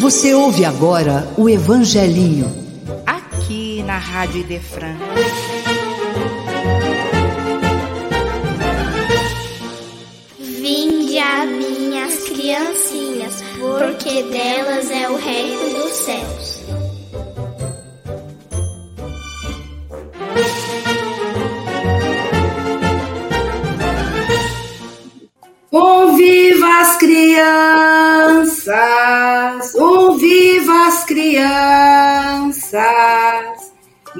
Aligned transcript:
Você 0.00 0.32
ouve 0.32 0.64
agora 0.64 1.28
o 1.36 1.46
Evangelinho. 1.46 2.50
Aqui 3.06 3.82
na 3.82 3.98
Rádio 3.98 4.40
Idefran. 4.40 4.96
Vinde 10.38 11.18
a 11.18 11.44
minhas 11.44 12.14
criancinhas, 12.20 13.44
porque 13.58 14.22
delas 14.22 14.90
é 14.90 15.06
o 15.06 15.16
reino 15.16 15.68
dos 15.68 15.92
céus. 15.92 16.49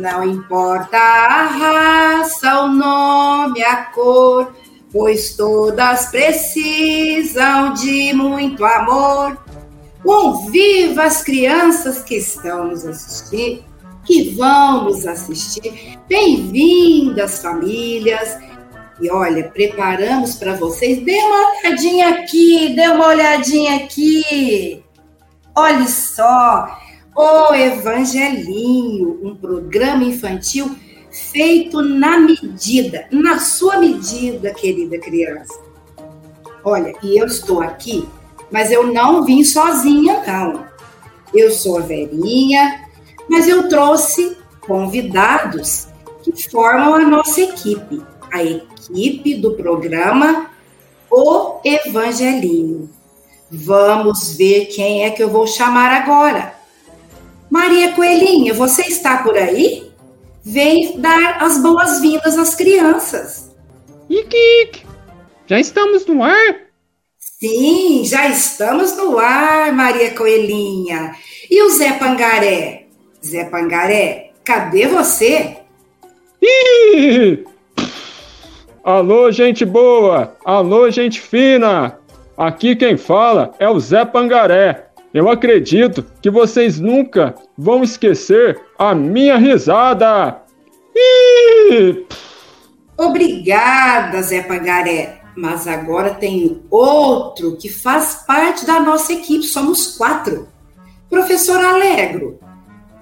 Não 0.01 0.25
importa 0.25 0.97
a 0.97 1.45
raça, 1.45 2.63
o 2.63 2.69
nome, 2.69 3.63
a 3.63 3.85
cor, 3.85 4.51
pois 4.91 5.37
todas 5.37 6.07
precisam 6.07 7.75
de 7.75 8.15
muito 8.15 8.65
amor. 8.65 9.37
Um 10.07 10.51
viva 10.51 11.03
as 11.03 11.23
crianças 11.23 12.03
que 12.03 12.15
estão 12.15 12.69
nos 12.69 12.87
assistindo, 12.87 13.63
que 14.07 14.31
vão 14.31 14.85
nos 14.85 15.07
assistir. 15.07 15.99
Bem-vindas, 16.09 17.43
famílias 17.43 18.39
e 19.03 19.11
olha, 19.11 19.51
preparamos 19.51 20.37
para 20.37 20.55
vocês. 20.55 21.05
Dê 21.05 21.19
uma 21.19 21.59
olhadinha 21.59 22.09
aqui, 22.09 22.75
dê 22.75 22.89
uma 22.89 23.09
olhadinha 23.09 23.85
aqui. 23.85 24.83
Olha 25.55 25.87
só, 25.87 26.80
o 27.15 27.55
Evangelinho, 27.55 29.21
um 29.23 29.35
programa 29.35 30.05
infantil 30.05 30.75
feito 31.11 31.83
na 31.83 32.19
medida, 32.19 33.07
na 33.11 33.39
sua 33.39 33.79
medida, 33.79 34.55
querida 34.55 34.99
criança. 34.99 35.59
Olha, 36.65 36.93
e 37.03 37.19
eu 37.19 37.27
estou 37.27 37.61
aqui, 37.61 38.09
mas 38.51 38.71
eu 38.71 38.93
não 38.93 39.25
vim 39.25 39.43
sozinha, 39.43 40.23
não. 40.27 40.65
Eu 41.35 41.51
sou 41.51 41.79
a 41.79 41.83
Verinha, 41.83 42.89
mas 43.29 43.49
eu 43.49 43.69
trouxe 43.69 44.37
convidados 44.61 45.89
que 46.23 46.51
formam 46.51 46.95
a 46.95 47.01
nossa 47.01 47.41
equipe 47.41 48.03
a 48.31 48.43
equipe 48.43 49.35
do 49.35 49.55
programa 49.55 50.49
O 51.11 51.61
Evangelinho. 51.65 52.89
Vamos 53.51 54.37
ver 54.37 54.67
quem 54.67 55.05
é 55.05 55.11
que 55.11 55.23
eu 55.23 55.29
vou 55.29 55.47
chamar 55.47 55.91
agora. 55.91 56.55
Maria 57.51 57.93
Coelhinha, 57.93 58.55
você 58.55 58.83
está 58.83 59.19
por 59.19 59.37
aí? 59.37 59.91
Vem 60.43 60.99
dar 61.01 61.43
as 61.43 61.61
boas-vindas 61.61 62.39
às 62.39 62.55
crianças. 62.55 63.51
Ike, 64.09 64.87
já 65.47 65.59
estamos 65.59 66.07
no 66.07 66.23
ar? 66.23 66.57
Sim, 67.19 68.05
já 68.05 68.29
estamos 68.29 68.97
no 68.97 69.19
ar, 69.19 69.73
Maria 69.73 70.15
Coelhinha. 70.15 71.15
E 71.51 71.63
o 71.63 71.71
Zé 71.71 71.93
Pangaré? 71.93 72.87
Zé 73.25 73.45
Pangaré, 73.45 74.31
cadê 74.45 74.87
você? 74.87 75.57
Ih, 76.41 77.45
Alô, 78.83 79.31
gente 79.31 79.65
boa! 79.65 80.37
Alô, 80.43 80.91
gente 80.91 81.21
fina! 81.21 81.99
Aqui 82.37 82.75
quem 82.75 82.97
fala 82.97 83.55
é 83.59 83.69
o 83.69 83.79
Zé 83.79 84.07
Pangaré. 84.07 84.90
Eu 85.13 85.29
acredito 85.29 86.05
que 86.23 86.31
vocês 86.31 86.79
nunca 86.79 87.35
vão 87.59 87.83
esquecer 87.83 88.61
a 88.79 88.95
minha 88.95 89.37
risada. 89.37 90.43
Ih! 90.95 92.07
Obrigada, 92.97 94.23
Zé 94.23 94.43
Pangaré. 94.43 95.21
Mas 95.37 95.67
agora 95.67 96.15
tem 96.15 96.63
outro 96.71 97.57
que 97.57 97.69
faz 97.69 98.25
parte 98.27 98.67
da 98.67 98.79
nossa 98.81 99.13
equipe. 99.13 99.45
Somos 99.45 99.97
quatro. 99.97 100.49
Professor 101.09 101.59
Alegro, 101.59 102.39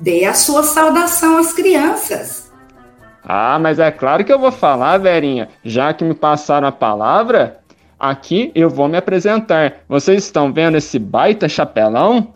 dê 0.00 0.24
a 0.24 0.32
sua 0.32 0.62
saudação 0.62 1.36
às 1.36 1.52
crianças. 1.52 2.50
Ah, 3.22 3.58
mas 3.58 3.78
é 3.78 3.90
claro 3.90 4.24
que 4.24 4.32
eu 4.32 4.38
vou 4.38 4.50
falar, 4.50 4.96
Verinha. 4.96 5.50
Já 5.62 5.92
que 5.92 6.04
me 6.04 6.14
passaram 6.14 6.68
a 6.68 6.72
palavra, 6.72 7.57
aqui 7.98 8.52
eu 8.54 8.70
vou 8.70 8.88
me 8.88 8.96
apresentar. 8.96 9.78
Vocês 9.88 10.24
estão 10.24 10.52
vendo 10.52 10.76
esse 10.76 10.98
baita 10.98 11.48
chapelão? 11.48 12.34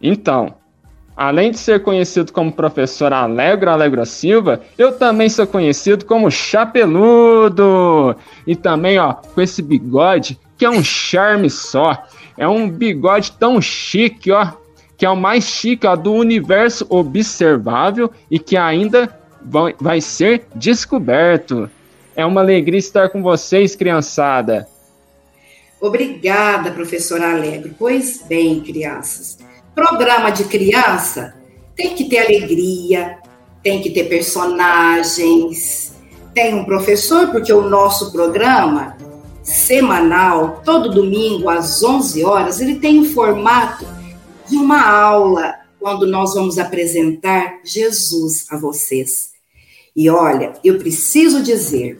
Então, 0.00 0.54
além 1.16 1.50
de 1.50 1.58
ser 1.58 1.82
conhecido 1.82 2.32
como 2.32 2.52
professor 2.52 3.12
Alegro 3.12 3.70
Alegro 3.70 4.04
Silva, 4.06 4.60
eu 4.78 4.92
também 4.92 5.28
sou 5.28 5.46
conhecido 5.46 6.04
como 6.04 6.30
Chapeludo. 6.30 8.16
E 8.46 8.56
também, 8.56 8.98
ó, 8.98 9.12
com 9.14 9.40
esse 9.40 9.62
bigode 9.62 10.38
que 10.56 10.64
é 10.64 10.70
um 10.70 10.82
charme 10.82 11.50
só. 11.50 12.04
É 12.36 12.46
um 12.48 12.68
bigode 12.68 13.32
tão 13.32 13.60
chique, 13.60 14.30
ó, 14.32 14.52
que 14.96 15.06
é 15.06 15.10
o 15.10 15.16
mais 15.16 15.44
chique 15.44 15.86
ó, 15.86 15.94
do 15.96 16.12
universo 16.12 16.86
observável 16.88 18.10
e 18.30 18.38
que 18.38 18.56
ainda 18.56 19.08
vai, 19.42 19.74
vai 19.80 20.00
ser 20.00 20.46
descoberto. 20.54 21.70
É 22.16 22.24
uma 22.24 22.40
alegria 22.40 22.78
estar 22.78 23.08
com 23.08 23.22
vocês, 23.22 23.74
criançada. 23.74 24.66
Obrigada, 25.84 26.70
professora 26.70 27.32
Alegre. 27.32 27.74
Pois 27.78 28.22
bem, 28.26 28.58
crianças. 28.62 29.36
Programa 29.74 30.30
de 30.30 30.44
criança 30.44 31.34
tem 31.76 31.94
que 31.94 32.08
ter 32.08 32.20
alegria, 32.20 33.18
tem 33.62 33.82
que 33.82 33.90
ter 33.90 34.04
personagens, 34.04 35.92
tem 36.32 36.54
um 36.54 36.64
professor, 36.64 37.28
porque 37.30 37.52
o 37.52 37.68
nosso 37.68 38.10
programa 38.12 38.96
semanal, 39.42 40.62
todo 40.64 40.88
domingo 40.88 41.50
às 41.50 41.82
11 41.82 42.24
horas, 42.24 42.62
ele 42.62 42.76
tem 42.76 43.00
o 43.00 43.12
formato 43.12 43.86
de 44.48 44.56
uma 44.56 44.90
aula, 44.90 45.54
quando 45.78 46.06
nós 46.06 46.32
vamos 46.32 46.58
apresentar 46.58 47.60
Jesus 47.62 48.46
a 48.50 48.56
vocês. 48.56 49.32
E 49.94 50.08
olha, 50.08 50.54
eu 50.64 50.78
preciso 50.78 51.42
dizer, 51.42 51.98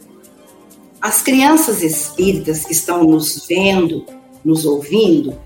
as 1.05 1.21
crianças 1.21 1.83
espíritas 1.83 2.65
que 2.65 2.73
estão 2.73 3.03
nos 3.03 3.45
vendo, 3.47 4.07
nos 4.43 4.65
ouvindo, 4.65 5.37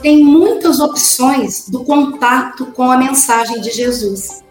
têm 0.00 0.22
muitas 0.22 0.78
opções 0.78 1.68
do 1.68 1.82
contato 1.82 2.66
com 2.66 2.84
a 2.84 2.96
mensagem 2.96 3.60
de 3.60 3.72
Jesus. 3.72 4.44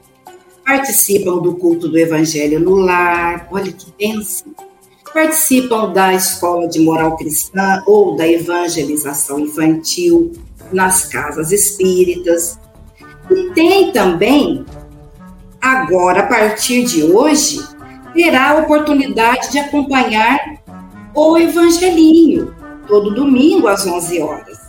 Participam 0.66 1.38
do 1.38 1.56
culto 1.56 1.88
do 1.88 1.98
Evangelho 1.98 2.60
no 2.60 2.76
lar, 2.76 3.48
olha 3.50 3.72
que 3.72 3.94
bênção. 3.98 4.54
Participam 5.14 5.94
da 5.94 6.14
escola 6.14 6.68
de 6.68 6.82
moral 6.82 7.16
cristã 7.16 7.82
ou 7.88 8.18
da 8.18 8.28
evangelização 8.28 9.40
infantil 9.40 10.34
nas 10.70 11.06
casas 11.06 11.54
espíritas. 11.54 12.60
E 13.30 13.52
tem 13.54 13.94
também 13.94 14.66
agora, 15.62 16.20
a 16.20 16.28
partir 16.28 16.84
de 16.84 17.06
hoje, 17.06 17.62
terá 18.14 18.52
a 18.52 18.58
oportunidade 18.58 19.52
de 19.52 19.60
acompanhar 19.60 20.40
o 21.14 21.38
Evangelinho, 21.38 22.56
todo 22.88 23.14
domingo 23.14 23.68
às 23.68 23.86
11 23.86 24.22
horas. 24.22 24.60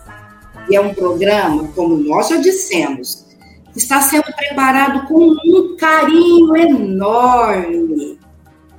E 0.69 0.77
é 0.77 0.81
um 0.81 0.95
programa, 0.95 1.69
como 1.75 1.97
nós 1.97 2.29
já 2.29 2.37
dissemos, 2.37 3.27
que 3.73 3.79
está 3.79 4.01
sendo 4.01 4.25
preparado 4.37 5.07
com 5.07 5.31
um 5.31 5.77
carinho 5.77 6.57
enorme 6.57 8.19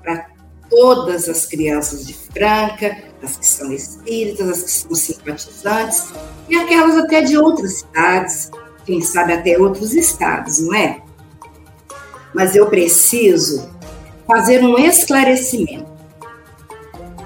para 0.02 0.28
todas 0.70 1.28
as 1.28 1.46
crianças 1.46 2.06
de 2.06 2.14
Franca, 2.14 2.98
as 3.22 3.38
que 3.38 3.48
são 3.48 3.72
espíritas, 3.72 4.50
as 4.50 4.64
que 4.64 4.72
são 4.72 4.96
simpatizantes 4.96 6.14
e 6.50 6.56
aquelas 6.56 6.98
até 6.98 7.22
de 7.22 7.38
outras 7.38 7.80
cidades, 7.80 8.52
quem 8.86 9.02
sabe 9.02 9.34
até 9.34 9.58
outros 9.58 9.94
estados, 9.94 10.60
não 10.60 10.74
é? 10.74 11.02
mas 12.34 12.56
eu 12.56 12.68
preciso 12.68 13.70
fazer 14.28 14.64
um 14.64 14.78
esclarecimento. 14.78 15.92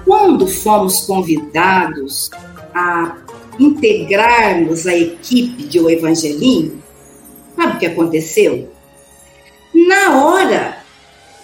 Quando 0.04 0.46
fomos 0.46 1.00
convidados 1.00 2.30
a 2.74 3.16
integrarmos 3.58 4.86
a 4.86 4.96
equipe 4.96 5.64
de 5.64 5.80
O 5.80 5.90
Evangelinho, 5.90 6.82
sabe 7.56 7.76
o 7.76 7.78
que 7.78 7.86
aconteceu? 7.86 8.70
Na 9.74 10.24
hora, 10.24 10.78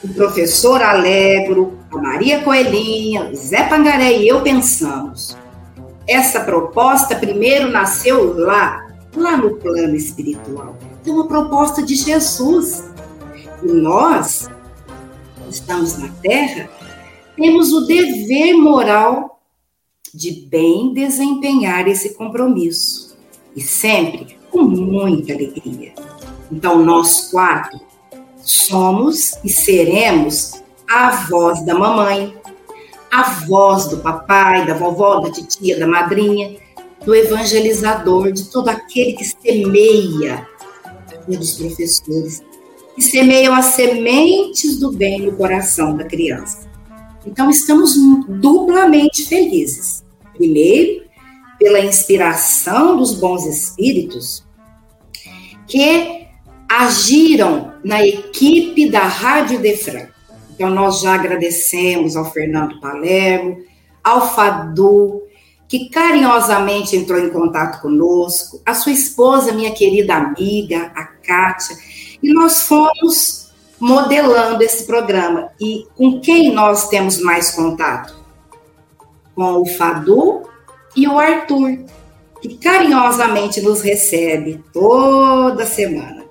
o 0.03 0.09
professor 0.09 0.83
Alegro, 0.83 1.79
a 1.93 1.99
Maria 1.99 2.43
Coelhinha, 2.43 3.31
o 3.31 3.35
Zé 3.35 3.65
Pangaré 3.65 4.19
e 4.19 4.29
eu 4.29 4.43
pensamos. 4.43 5.37
Essa 6.07 6.41
proposta 6.41 7.17
primeiro 7.17 7.71
nasceu 7.71 8.39
lá, 8.39 8.87
lá 9.17 9.37
no 9.37 9.57
plano 9.57 9.95
espiritual. 9.95 10.77
É 11.07 11.11
uma 11.11 11.27
proposta 11.27 11.83
de 11.83 11.95
Jesus 11.95 12.85
e 13.63 13.73
nós, 13.73 14.49
estamos 15.55 15.97
na 15.99 16.09
Terra, 16.21 16.69
temos 17.37 17.73
o 17.73 17.87
dever 17.87 18.55
moral 18.55 19.41
de 20.13 20.31
bem 20.31 20.93
desempenhar 20.93 21.89
esse 21.89 22.15
compromisso. 22.15 23.17
E 23.57 23.61
sempre 23.61 24.37
com 24.51 24.63
muita 24.63 25.33
alegria. 25.33 25.95
Então, 26.51 26.85
nós 26.85 27.31
quatro 27.31 27.81
somos 28.39 29.39
e 29.45 29.49
seremos 29.49 30.63
a 30.89 31.11
voz 31.29 31.65
da 31.65 31.75
mamãe, 31.75 32.37
a 33.11 33.23
voz 33.47 33.87
do 33.87 33.99
papai, 33.99 34.67
da 34.67 34.75
vovó, 34.75 35.21
da 35.21 35.31
titia, 35.31 35.79
da 35.79 35.87
madrinha, 35.87 36.57
do 37.05 37.15
evangelizador, 37.15 38.33
de 38.33 38.51
todo 38.51 38.69
aquele 38.69 39.13
que 39.13 39.25
semeia, 39.25 40.47
dos 41.27 41.53
professores, 41.55 42.43
que 42.95 43.03
semeiam 43.03 43.55
as 43.55 43.67
sementes 43.67 44.79
do 44.79 44.93
bem 44.93 45.23
no 45.23 45.37
coração 45.37 45.97
da 45.97 46.05
criança. 46.05 46.69
Então, 47.27 47.51
estamos 47.51 47.95
duplamente 48.29 49.27
felizes. 49.27 50.05
Primeiro, 50.37 51.05
pela 51.59 51.81
inspiração 51.81 52.97
dos 52.97 53.15
bons 53.15 53.47
espíritos 53.47 54.45
que 55.67 56.27
agiram 56.69 57.73
na 57.85 58.05
equipe 58.05 58.89
da 58.89 59.01
Rádio 59.01 59.61
Defran. 59.61 60.09
Então, 60.55 60.71
nós 60.71 61.01
já 61.01 61.15
agradecemos 61.15 62.17
ao 62.17 62.31
Fernando 62.31 62.81
Palermo, 62.81 63.59
ao 64.03 64.35
Fadu, 64.35 65.23
que 65.67 65.89
carinhosamente 65.89 66.97
entrou 66.97 67.19
em 67.19 67.31
contato 67.31 67.81
conosco, 67.81 68.61
a 68.65 68.75
sua 68.75 68.93
esposa, 68.93 69.53
minha 69.53 69.73
querida 69.73 70.15
amiga, 70.15 70.93
a 70.95 71.05
Kátia, 71.05 71.77
e 72.25 72.33
nós 72.33 72.63
fomos 72.63 73.51
modelando 73.79 74.63
esse 74.63 74.85
programa. 74.85 75.51
E 75.61 75.87
com 75.95 76.21
quem 76.21 76.53
nós 76.53 76.89
temos 76.89 77.21
mais 77.21 77.51
contato? 77.51 78.17
Com 79.35 79.61
o 79.61 79.67
Fadu 79.67 80.49
e 80.97 81.07
o 81.07 81.19
Arthur, 81.19 81.85
que 82.41 82.57
carinhosamente 82.57 83.61
nos 83.61 83.83
recebe 83.83 84.65
toda 84.73 85.67
semana. 85.67 86.25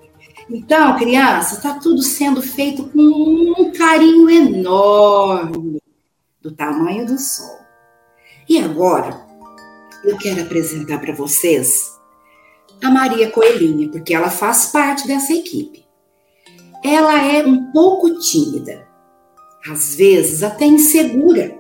Então, 0.50 0.98
criança, 0.98 1.56
está 1.56 1.76
tudo 1.76 2.02
sendo 2.02 2.42
feito 2.42 2.86
com 2.86 3.00
um 3.00 3.72
carinho 3.72 4.30
enorme, 4.30 5.80
do 6.42 6.52
tamanho 6.52 7.06
do 7.06 7.20
sol. 7.20 7.60
E 8.50 8.60
agora, 8.60 9.26
eu 10.04 10.18
quero 10.18 10.42
apresentar 10.42 11.00
para 11.00 11.14
vocês 11.14 11.94
a 12.84 12.90
Maria 12.90 13.32
Coelhinha, 13.32 13.90
porque 13.90 14.14
ela 14.14 14.30
faz 14.30 14.66
parte 14.66 15.08
dessa 15.08 15.34
equipe. 15.34 15.83
Ela 16.84 17.24
é 17.26 17.46
um 17.46 17.72
pouco 17.72 18.20
tímida, 18.20 18.88
às 19.70 19.96
vezes 19.96 20.44
até 20.44 20.66
insegura. 20.66 21.58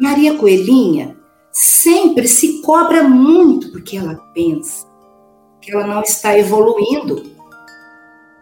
Maria 0.00 0.36
Coelhinha 0.36 1.16
sempre 1.52 2.28
se 2.28 2.60
cobra 2.62 3.02
muito 3.02 3.70
porque 3.72 3.96
ela 3.96 4.16
pensa 4.34 4.86
que 5.60 5.72
ela 5.72 5.86
não 5.86 6.02
está 6.02 6.38
evoluindo, 6.38 7.30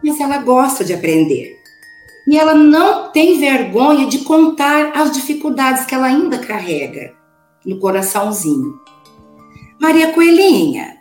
mas 0.03 0.19
ela 0.19 0.37
gosta 0.39 0.83
de 0.83 0.93
aprender. 0.93 1.55
E 2.27 2.37
ela 2.37 2.53
não 2.53 3.11
tem 3.11 3.39
vergonha 3.39 4.07
de 4.07 4.19
contar 4.19 4.91
as 4.95 5.11
dificuldades 5.11 5.85
que 5.85 5.93
ela 5.93 6.07
ainda 6.07 6.39
carrega 6.39 7.13
no 7.65 7.79
coraçãozinho. 7.79 8.79
Maria 9.79 10.11
Coelhinha, 10.13 10.97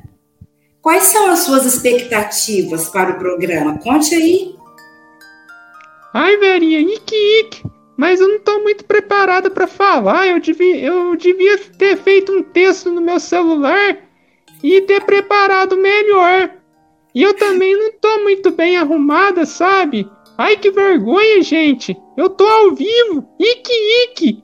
quais 0.82 1.04
são 1.04 1.30
as 1.30 1.40
suas 1.40 1.64
expectativas 1.64 2.88
para 2.88 3.12
o 3.12 3.18
programa? 3.18 3.78
Conte 3.78 4.14
aí. 4.14 4.54
Ai, 6.14 6.36
Verinha, 6.36 6.78
ique, 6.78 7.40
ique. 7.40 7.64
Mas 7.96 8.20
eu 8.20 8.28
não 8.28 8.36
estou 8.36 8.62
muito 8.62 8.84
preparada 8.84 9.50
para 9.50 9.66
falar. 9.66 10.28
Eu 10.28 10.38
devia, 10.38 10.78
eu 10.78 11.16
devia 11.16 11.58
ter 11.58 11.96
feito 11.96 12.32
um 12.32 12.42
texto 12.42 12.92
no 12.92 13.00
meu 13.00 13.18
celular 13.18 13.98
e 14.62 14.80
ter 14.82 15.04
preparado 15.04 15.76
melhor. 15.76 16.50
E 17.12 17.22
eu 17.22 17.34
também 17.34 17.76
não 17.76 17.88
estou 17.88 18.22
muito 18.22 18.52
bem 18.52 18.76
arrumada, 18.76 19.44
sabe? 19.44 20.08
Ai, 20.38 20.56
que 20.56 20.70
vergonha, 20.70 21.42
gente! 21.42 21.96
Eu 22.16 22.30
tô 22.30 22.44
ao 22.44 22.72
vivo! 22.72 23.28
Ike, 23.38 23.72
Ike! 24.04 24.43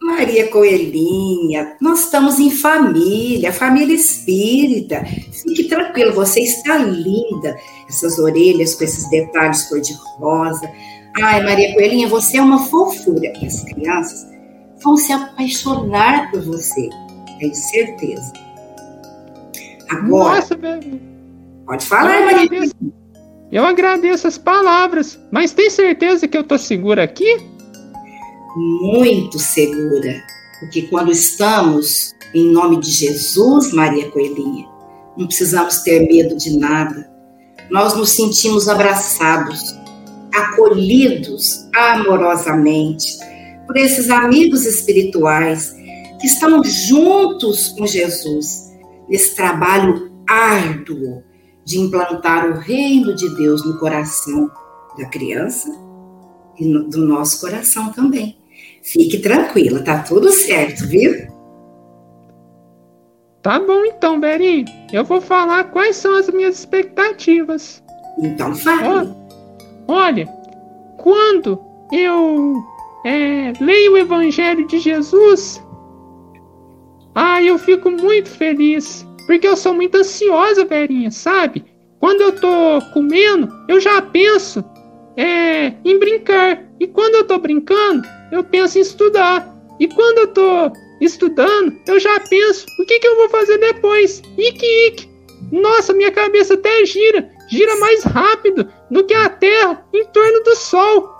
Maria 0.00 0.48
Coelhinha, 0.48 1.76
nós 1.80 2.04
estamos 2.04 2.38
em 2.38 2.50
família, 2.50 3.52
família 3.52 3.94
espírita. 3.94 5.04
Fique 5.04 5.64
tranquilo, 5.64 6.14
você 6.14 6.40
está 6.40 6.78
linda. 6.78 7.56
Essas 7.88 8.18
orelhas 8.18 8.74
com 8.74 8.84
esses 8.84 9.08
detalhes 9.10 9.68
cor-de-rosa. 9.68 10.70
Ai, 11.20 11.42
Maria 11.42 11.74
Coelhinha, 11.74 12.08
você 12.08 12.38
é 12.38 12.42
uma 12.42 12.58
fofura. 12.66 13.32
E 13.40 13.46
as 13.46 13.64
crianças 13.64 14.26
vão 14.82 14.96
se 14.96 15.12
apaixonar 15.12 16.30
por 16.30 16.40
você, 16.42 16.88
tenho 17.38 17.54
certeza. 17.54 18.32
Agora. 19.90 20.36
Nossa. 20.36 20.58
Pode 21.66 21.86
falar, 21.86 22.24
Maria 22.24 22.44
agradeço, 22.44 22.74
Eu 23.50 23.64
agradeço 23.64 24.26
as 24.26 24.38
palavras, 24.38 25.18
mas 25.30 25.52
tem 25.52 25.68
certeza 25.68 26.28
que 26.28 26.36
eu 26.38 26.44
tô 26.44 26.56
segura 26.56 27.02
aqui? 27.02 27.57
Muito 28.58 29.38
segura. 29.38 30.20
Porque 30.58 30.82
quando 30.82 31.12
estamos 31.12 32.12
em 32.34 32.50
nome 32.50 32.80
de 32.80 32.90
Jesus, 32.90 33.72
Maria 33.72 34.10
Coelhinha, 34.10 34.66
não 35.16 35.28
precisamos 35.28 35.78
ter 35.78 36.00
medo 36.08 36.36
de 36.36 36.58
nada. 36.58 37.08
Nós 37.70 37.96
nos 37.96 38.10
sentimos 38.10 38.68
abraçados, 38.68 39.76
acolhidos 40.34 41.68
amorosamente 41.72 43.16
por 43.64 43.76
esses 43.76 44.10
amigos 44.10 44.66
espirituais 44.66 45.72
que 46.20 46.26
estão 46.26 46.64
juntos 46.64 47.68
com 47.68 47.86
Jesus 47.86 48.72
nesse 49.08 49.36
trabalho 49.36 50.10
árduo 50.26 51.22
de 51.64 51.78
implantar 51.78 52.50
o 52.50 52.58
reino 52.58 53.14
de 53.14 53.32
Deus 53.36 53.64
no 53.64 53.78
coração 53.78 54.50
da 54.98 55.06
criança 55.06 55.70
e 56.58 56.66
no, 56.66 56.88
do 56.88 57.06
nosso 57.06 57.40
coração 57.40 57.92
também. 57.92 58.37
Fique 58.92 59.18
tranquila, 59.18 59.82
tá 59.82 60.02
tudo 60.02 60.30
certo, 60.30 60.86
viu? 60.86 61.12
Tá 63.42 63.60
bom 63.60 63.84
então, 63.84 64.18
Berinho. 64.18 64.64
Eu 64.90 65.04
vou 65.04 65.20
falar 65.20 65.64
quais 65.64 65.96
são 65.96 66.14
as 66.14 66.30
minhas 66.30 66.58
expectativas. 66.58 67.84
Então 68.18 68.54
fale. 68.54 69.14
Olha, 69.86 70.26
quando 70.96 71.60
eu 71.92 72.54
é, 73.04 73.52
leio 73.60 73.92
o 73.92 73.98
Evangelho 73.98 74.66
de 74.66 74.78
Jesus, 74.78 75.62
ah, 77.14 77.42
eu 77.42 77.58
fico 77.58 77.90
muito 77.90 78.30
feliz, 78.30 79.06
porque 79.26 79.46
eu 79.46 79.56
sou 79.56 79.74
muito 79.74 79.98
ansiosa, 79.98 80.64
Verinha, 80.64 81.10
sabe? 81.10 81.62
Quando 82.00 82.22
eu 82.22 82.32
tô 82.40 82.80
comendo, 82.94 83.48
eu 83.68 83.80
já 83.80 84.00
penso 84.00 84.64
é, 85.18 85.74
em 85.84 85.98
brincar. 85.98 86.64
E 86.80 86.86
quando 86.86 87.16
eu 87.16 87.26
tô 87.26 87.38
brincando, 87.38 88.08
eu 88.32 88.42
penso 88.42 88.78
em 88.78 88.80
estudar. 88.80 89.54
E 89.78 89.86
quando 89.88 90.18
eu 90.18 90.28
tô 90.28 90.72
estudando, 91.00 91.76
eu 91.86 92.00
já 92.00 92.18
penso 92.20 92.66
o 92.80 92.86
que, 92.86 92.98
que 92.98 93.06
eu 93.06 93.16
vou 93.16 93.28
fazer 93.28 93.58
depois. 93.58 94.22
Ike, 94.38 94.86
ike. 94.86 95.08
Nossa, 95.52 95.92
minha 95.92 96.10
cabeça 96.10 96.54
até 96.54 96.84
gira 96.86 97.30
gira 97.48 97.74
mais 97.76 98.04
rápido 98.04 98.70
do 98.90 99.04
que 99.04 99.14
a 99.14 99.28
Terra 99.28 99.84
em 99.92 100.04
torno 100.06 100.44
do 100.44 100.54
Sol. 100.54 101.10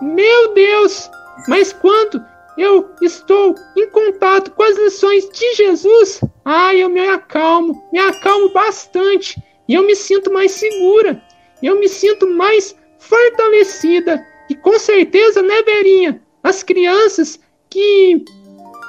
Meu 0.00 0.54
Deus! 0.54 1.10
Mas 1.48 1.72
quando 1.72 2.24
eu 2.56 2.88
estou 3.02 3.54
em 3.76 3.88
contato 3.90 4.52
com 4.52 4.62
as 4.62 4.78
lições 4.78 5.28
de 5.28 5.54
Jesus, 5.54 6.20
ai, 6.44 6.82
eu 6.82 6.88
me 6.88 7.06
acalmo, 7.08 7.88
me 7.92 7.98
acalmo 7.98 8.48
bastante 8.50 9.42
e 9.68 9.74
eu 9.74 9.84
me 9.84 9.96
sinto 9.96 10.32
mais 10.32 10.52
segura, 10.52 11.20
eu 11.62 11.78
me 11.78 11.88
sinto 11.88 12.26
mais 12.28 12.76
fortalecida. 13.08 14.24
E 14.48 14.54
com 14.54 14.78
certeza, 14.78 15.42
né, 15.42 15.62
Verinha? 15.62 16.22
As 16.42 16.62
crianças 16.62 17.40
que 17.70 18.24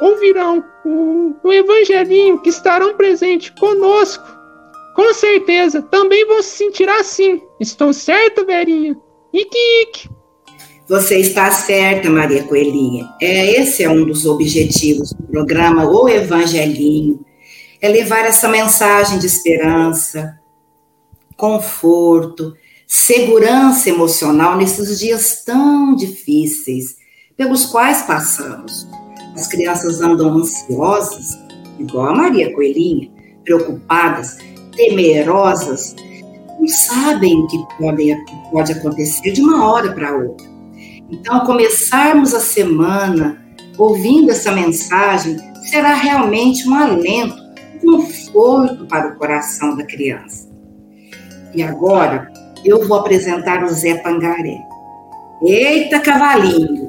ouvirão 0.01 0.63
o, 0.85 1.35
o 1.43 1.53
evangelinho, 1.53 2.41
que 2.41 2.49
estarão 2.49 2.95
presentes 2.95 3.51
conosco 3.57 4.35
com 4.95 5.13
certeza, 5.13 5.81
também 5.81 6.25
vou 6.25 6.41
se 6.41 6.57
sentir 6.57 6.87
assim. 6.87 7.41
Estou 7.59 7.91
certo, 7.91 8.45
Verinha? 8.45 8.95
Ike, 9.33 9.57
ike. 9.81 10.09
Você 10.87 11.17
está 11.17 11.51
certa, 11.51 12.09
Maria 12.09 12.43
Coelhinha. 12.43 13.09
É, 13.21 13.59
esse 13.59 13.83
é 13.83 13.89
um 13.89 14.05
dos 14.05 14.25
objetivos 14.25 15.11
do 15.11 15.23
programa 15.23 15.85
O 15.85 16.07
Evangelinho. 16.07 17.25
É 17.81 17.89
levar 17.89 18.25
essa 18.25 18.47
mensagem 18.47 19.19
de 19.19 19.25
esperança, 19.25 20.39
conforto, 21.35 22.53
segurança 22.87 23.89
emocional 23.89 24.57
nesses 24.57 24.99
dias 24.99 25.43
tão 25.43 25.95
difíceis 25.95 26.97
pelos 27.35 27.65
quais 27.65 28.03
passamos. 28.03 28.87
As 29.35 29.47
crianças 29.47 30.01
andam 30.01 30.37
ansiosas, 30.37 31.37
igual 31.79 32.07
a 32.07 32.15
Maria 32.15 32.53
Coelhinha, 32.53 33.11
preocupadas 33.43 34.37
temerosas, 34.75 35.95
não 36.59 36.67
sabem 36.67 37.41
o 37.41 37.47
que 37.47 37.57
pode, 37.77 38.15
pode 38.51 38.71
acontecer 38.71 39.31
de 39.31 39.41
uma 39.41 39.69
hora 39.69 39.93
para 39.93 40.15
outra. 40.15 40.47
Então, 41.11 41.41
começarmos 41.41 42.33
a 42.33 42.39
semana 42.39 43.45
ouvindo 43.77 44.31
essa 44.31 44.51
mensagem 44.51 45.37
será 45.69 45.93
realmente 45.93 46.67
um 46.67 46.75
alento, 46.75 47.35
um 47.83 47.97
conforto 47.97 48.85
para 48.87 49.09
o 49.09 49.15
coração 49.17 49.75
da 49.75 49.85
criança. 49.85 50.49
E 51.53 51.61
agora 51.61 52.31
eu 52.65 52.87
vou 52.87 52.97
apresentar 52.97 53.63
o 53.63 53.69
Zé 53.69 53.95
Pangaré. 53.95 54.59
Eita 55.43 55.99
cavalinho! 55.99 56.87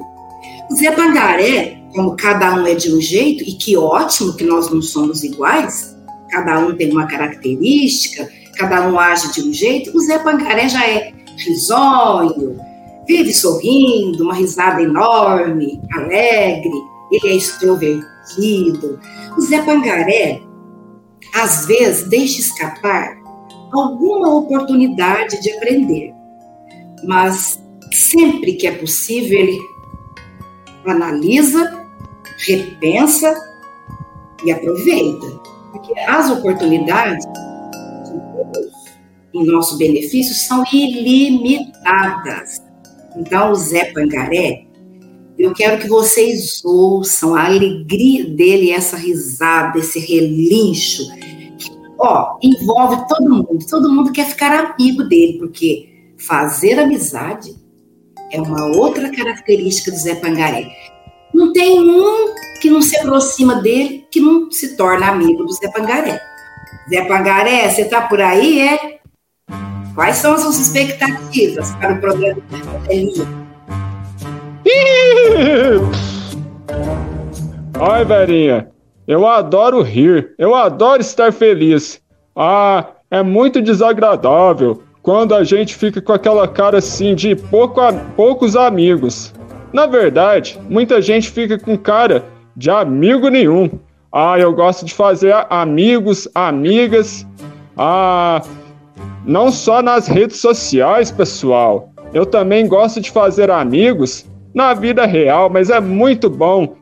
O 0.71 0.75
Zé 0.75 0.91
Pangaré, 0.91 1.77
como 1.93 2.15
cada 2.15 2.55
um 2.55 2.65
é 2.65 2.73
de 2.73 2.93
um 2.93 2.99
jeito, 2.99 3.43
e 3.43 3.53
que 3.53 3.77
ótimo 3.77 4.33
que 4.33 4.43
nós 4.43 4.69
não 4.71 4.81
somos 4.81 5.23
iguais, 5.23 5.95
cada 6.29 6.59
um 6.59 6.75
tem 6.75 6.91
uma 6.91 7.05
característica, 7.05 8.27
cada 8.57 8.89
um 8.89 8.99
age 8.99 9.31
de 9.33 9.47
um 9.47 9.53
jeito, 9.53 9.95
o 9.95 10.01
Zé 10.01 10.17
Pangaré 10.19 10.67
já 10.67 10.85
é 10.85 11.13
risonho, 11.37 12.59
vive 13.07 13.31
sorrindo, 13.33 14.23
uma 14.23 14.33
risada 14.33 14.81
enorme, 14.81 15.79
alegre, 15.93 16.71
ele 17.11 17.33
é 17.33 17.35
extrovertido. 17.35 18.99
O 19.37 19.41
Zé 19.41 19.61
Pangaré, 19.61 20.41
às 21.35 21.65
vezes, 21.65 22.07
deixa 22.09 22.41
escapar 22.41 23.16
alguma 23.71 24.33
oportunidade 24.35 25.41
de 25.41 25.51
aprender, 25.51 26.13
mas 27.03 27.61
sempre 27.91 28.53
que 28.53 28.67
é 28.67 28.71
possível, 28.71 29.39
ele 29.39 29.59
analisa, 30.85 31.85
repensa 32.45 33.35
e 34.45 34.51
aproveita. 34.51 35.27
Porque 35.71 35.99
as 35.99 36.29
oportunidades 36.29 37.25
em 39.33 39.45
nosso 39.45 39.77
benefício 39.77 40.33
são 40.33 40.63
ilimitadas. 40.71 42.61
Então, 43.15 43.53
Zé 43.55 43.91
Pangaré, 43.93 44.67
eu 45.37 45.53
quero 45.53 45.79
que 45.79 45.87
vocês 45.87 46.63
ouçam 46.65 47.35
a 47.35 47.45
alegria 47.45 48.25
dele, 48.25 48.71
essa 48.71 48.97
risada, 48.97 49.77
esse 49.79 49.99
relincho. 49.99 51.03
Ó, 51.99 52.37
envolve 52.41 53.07
todo 53.07 53.29
mundo. 53.29 53.65
Todo 53.69 53.91
mundo 53.91 54.11
quer 54.11 54.27
ficar 54.27 54.53
amigo 54.53 55.03
dele, 55.03 55.39
porque 55.39 56.13
fazer 56.17 56.79
amizade 56.79 57.55
é 58.31 58.41
uma 58.41 58.65
outra 58.77 59.09
característica 59.11 59.91
do 59.91 59.97
Zé 59.97 60.15
Pangaré. 60.15 60.67
Não 61.33 61.53
tem 61.53 61.79
um 61.79 62.33
que 62.61 62.69
não 62.69 62.81
se 62.81 62.97
aproxima 62.97 63.55
dele 63.61 64.05
que 64.11 64.19
não 64.19 64.51
se 64.51 64.75
torna 64.75 65.07
amigo 65.07 65.43
do 65.43 65.53
Zé 65.53 65.69
Pangaré. 65.71 66.19
Zé 66.89 67.05
Pangaré, 67.05 67.69
você 67.69 67.81
está 67.81 68.01
por 68.01 68.21
aí, 68.21 68.59
é? 68.61 68.97
Quais 69.93 70.17
são 70.17 70.33
as 70.33 70.41
suas 70.41 70.59
expectativas 70.59 71.71
para 71.75 71.93
o 71.93 71.99
programa 71.99 72.41
de 72.89 73.25
Ai, 77.79 78.05
Verinha, 78.05 78.69
eu 79.07 79.25
adoro 79.25 79.81
rir, 79.81 80.33
eu 80.37 80.53
adoro 80.53 81.01
estar 81.01 81.31
feliz. 81.31 82.01
Ah, 82.35 82.85
é 83.09 83.23
muito 83.23 83.61
desagradável 83.61 84.83
quando 85.01 85.33
a 85.33 85.43
gente 85.43 85.73
fica 85.73 86.01
com 86.01 86.11
aquela 86.11 86.47
cara 86.47 86.79
assim 86.79 87.15
de 87.15 87.33
pouco 87.35 87.79
a, 87.79 87.93
poucos 87.93 88.55
amigos. 88.57 89.33
Na 89.71 89.85
verdade, 89.85 90.59
muita 90.69 91.01
gente 91.01 91.29
fica 91.29 91.57
com 91.57 91.77
cara 91.77 92.25
de 92.55 92.69
amigo 92.69 93.29
nenhum. 93.29 93.69
Ah, 94.11 94.37
eu 94.37 94.53
gosto 94.53 94.85
de 94.85 94.93
fazer 94.93 95.33
amigos, 95.49 96.27
amigas. 96.35 97.25
Ah, 97.77 98.41
não 99.25 99.51
só 99.51 99.81
nas 99.81 100.07
redes 100.07 100.37
sociais, 100.37 101.11
pessoal. 101.11 101.91
Eu 102.13 102.25
também 102.25 102.67
gosto 102.67 102.99
de 102.99 103.11
fazer 103.11 103.49
amigos 103.49 104.25
na 104.53 104.73
vida 104.73 105.05
real, 105.05 105.49
mas 105.49 105.69
é 105.69 105.79
muito 105.79 106.29
bom. 106.29 106.75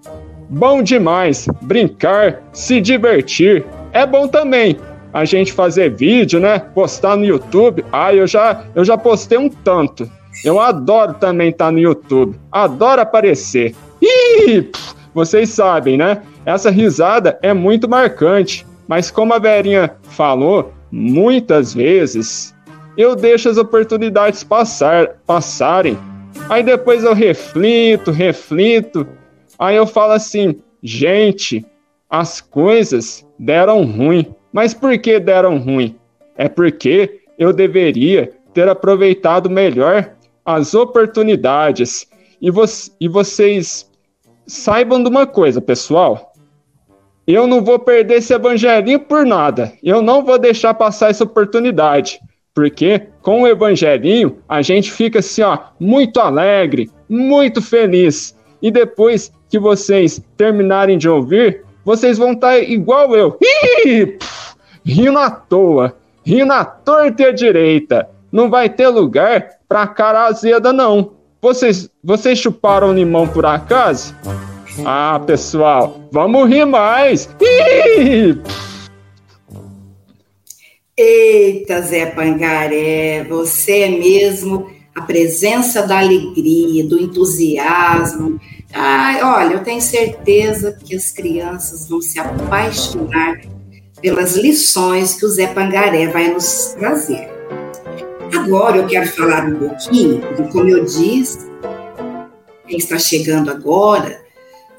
Bom 0.50 0.84
demais 0.84 1.48
brincar, 1.62 2.42
se 2.54 2.80
divertir. 2.80 3.66
É 3.92 4.06
bom 4.06 4.28
também 4.28 4.78
a 5.14 5.26
gente 5.26 5.54
fazer 5.54 5.90
vídeo, 5.90 6.40
né? 6.40 6.60
Postar 6.60 7.16
no 7.16 7.26
YouTube. 7.26 7.86
Ah, 7.92 8.14
eu 8.14 8.28
já 8.28 8.64
eu 8.76 8.84
já 8.84 8.98
postei 8.98 9.38
um 9.38 9.50
tanto. 9.50 10.10
Eu 10.44 10.60
adoro 10.60 11.14
também 11.14 11.50
estar 11.50 11.72
no 11.72 11.80
YouTube. 11.80 12.38
Adoro 12.52 13.02
aparecer. 13.02 13.74
Ih, 14.02 14.70
vocês 15.14 15.50
sabem, 15.50 15.98
né? 15.98 16.22
Essa 16.46 16.70
risada 16.70 17.40
é 17.42 17.54
muito 17.54 17.90
marcante, 17.90 18.68
mas 18.88 19.10
como 19.10 19.34
a 19.34 19.40
Verinha 19.40 19.96
falou, 20.04 20.74
muitas 20.92 21.74
vezes 21.74 22.54
eu 22.98 23.16
deixo 23.16 23.50
as 23.50 23.58
oportunidades 23.58 24.44
passar, 24.44 25.16
passarem. 25.26 25.98
Aí 26.50 26.62
depois 26.62 27.04
eu 27.04 27.14
reflito, 27.14 28.12
reflito. 28.12 29.08
Aí 29.58 29.76
eu 29.76 29.88
falo 29.88 30.14
assim, 30.14 30.62
gente, 30.84 31.66
as 32.10 32.42
coisas 32.42 33.26
deram 33.40 33.86
ruim. 33.86 34.34
Mas 34.52 34.74
por 34.74 34.98
que 34.98 35.20
deram 35.20 35.58
ruim? 35.58 35.96
É 36.38 36.48
porque 36.48 37.22
eu 37.38 37.52
deveria 37.52 38.32
ter 38.54 38.70
aproveitado 38.70 39.50
melhor 39.50 40.16
as 40.46 40.74
oportunidades. 40.74 42.08
E, 42.42 42.52
vo 42.52 42.64
e 43.00 43.08
vocês 43.08 43.90
saibam 44.46 45.02
de 45.02 45.10
uma 45.10 45.26
coisa, 45.26 45.60
pessoal. 45.60 46.32
Eu 47.28 47.48
não 47.48 47.64
vou 47.64 47.80
perder 47.80 48.16
esse 48.16 48.34
evangelinho 48.34 49.00
por 49.00 49.26
nada. 49.26 49.74
Eu 49.84 50.02
não 50.02 50.24
vou 50.24 50.38
deixar 50.38 50.74
passar 50.74 51.10
essa 51.10 51.24
oportunidade. 51.24 52.20
Porque 52.54 53.08
com 53.22 53.42
o 53.42 53.48
evangelinho 53.48 54.38
a 54.48 54.62
gente 54.62 54.92
fica 54.92 55.20
assim, 55.20 55.42
ó, 55.42 55.58
muito 55.80 56.20
alegre, 56.20 56.90
muito 57.10 57.62
feliz. 57.62 58.38
E 58.62 58.72
depois 58.72 59.34
que 59.50 59.60
vocês 59.60 60.22
terminarem 60.38 60.98
de 60.98 61.08
ouvir, 61.08 61.64
vocês 61.84 62.18
vão 62.18 62.34
estar 62.34 62.50
tá 62.50 62.60
igual 62.60 63.16
eu. 63.16 63.38
Ih, 63.42 64.18
rindo 64.84 65.18
à 65.18 65.30
toa, 65.30 65.96
rindo 66.26 66.52
à 66.52 66.66
torta 66.66 67.24
e 67.24 67.26
à 67.26 67.32
direita. 67.32 68.10
Não 68.32 68.50
vai 68.50 68.70
ter 68.70 68.88
lugar 68.88 69.52
para 69.68 69.88
cara 69.88 70.26
azeda, 70.26 70.74
não. 70.74 71.12
Vocês, 71.42 71.90
vocês 72.04 72.40
chuparam 72.40 72.94
limão 72.94 73.28
por 73.28 73.46
acaso? 73.46 74.16
Ah, 74.84 75.22
pessoal, 75.26 76.02
vamos 76.12 76.50
rir 76.50 76.66
mais! 76.66 77.30
Eita, 80.98 81.82
Zé 81.82 82.08
Pangaré, 82.08 83.26
você 83.26 83.82
é 83.82 83.90
mesmo 83.90 84.68
a 84.96 85.02
presença 85.02 85.86
da 85.86 86.00
alegria, 86.00 86.86
do 86.86 86.98
entusiasmo. 86.98 88.40
Olha, 88.78 89.54
eu 89.54 89.64
tenho 89.64 89.82
certeza 89.82 90.74
que 90.74 90.96
as 90.96 91.10
crianças 91.10 91.88
vão 91.88 92.02
se 92.02 92.20
apaixonar 92.20 93.40
pelas 94.02 94.36
lições 94.36 95.14
que 95.14 95.26
o 95.26 95.30
Zé 95.30 95.48
Pangaré 95.48 96.08
vai 96.08 96.28
nos 96.28 96.76
trazer. 96.78 97.30
Agora 98.34 98.78
eu 98.78 98.88
quero 98.88 99.08
falar 99.08 99.46
um 99.46 99.56
pouquinho, 99.56 100.20
porque, 100.20 100.44
como 100.52 100.68
eu 100.68 100.84
disse, 100.84 101.50
quem 102.68 102.78
está 102.78 103.00
chegando 103.00 103.50
agora, 103.50 104.22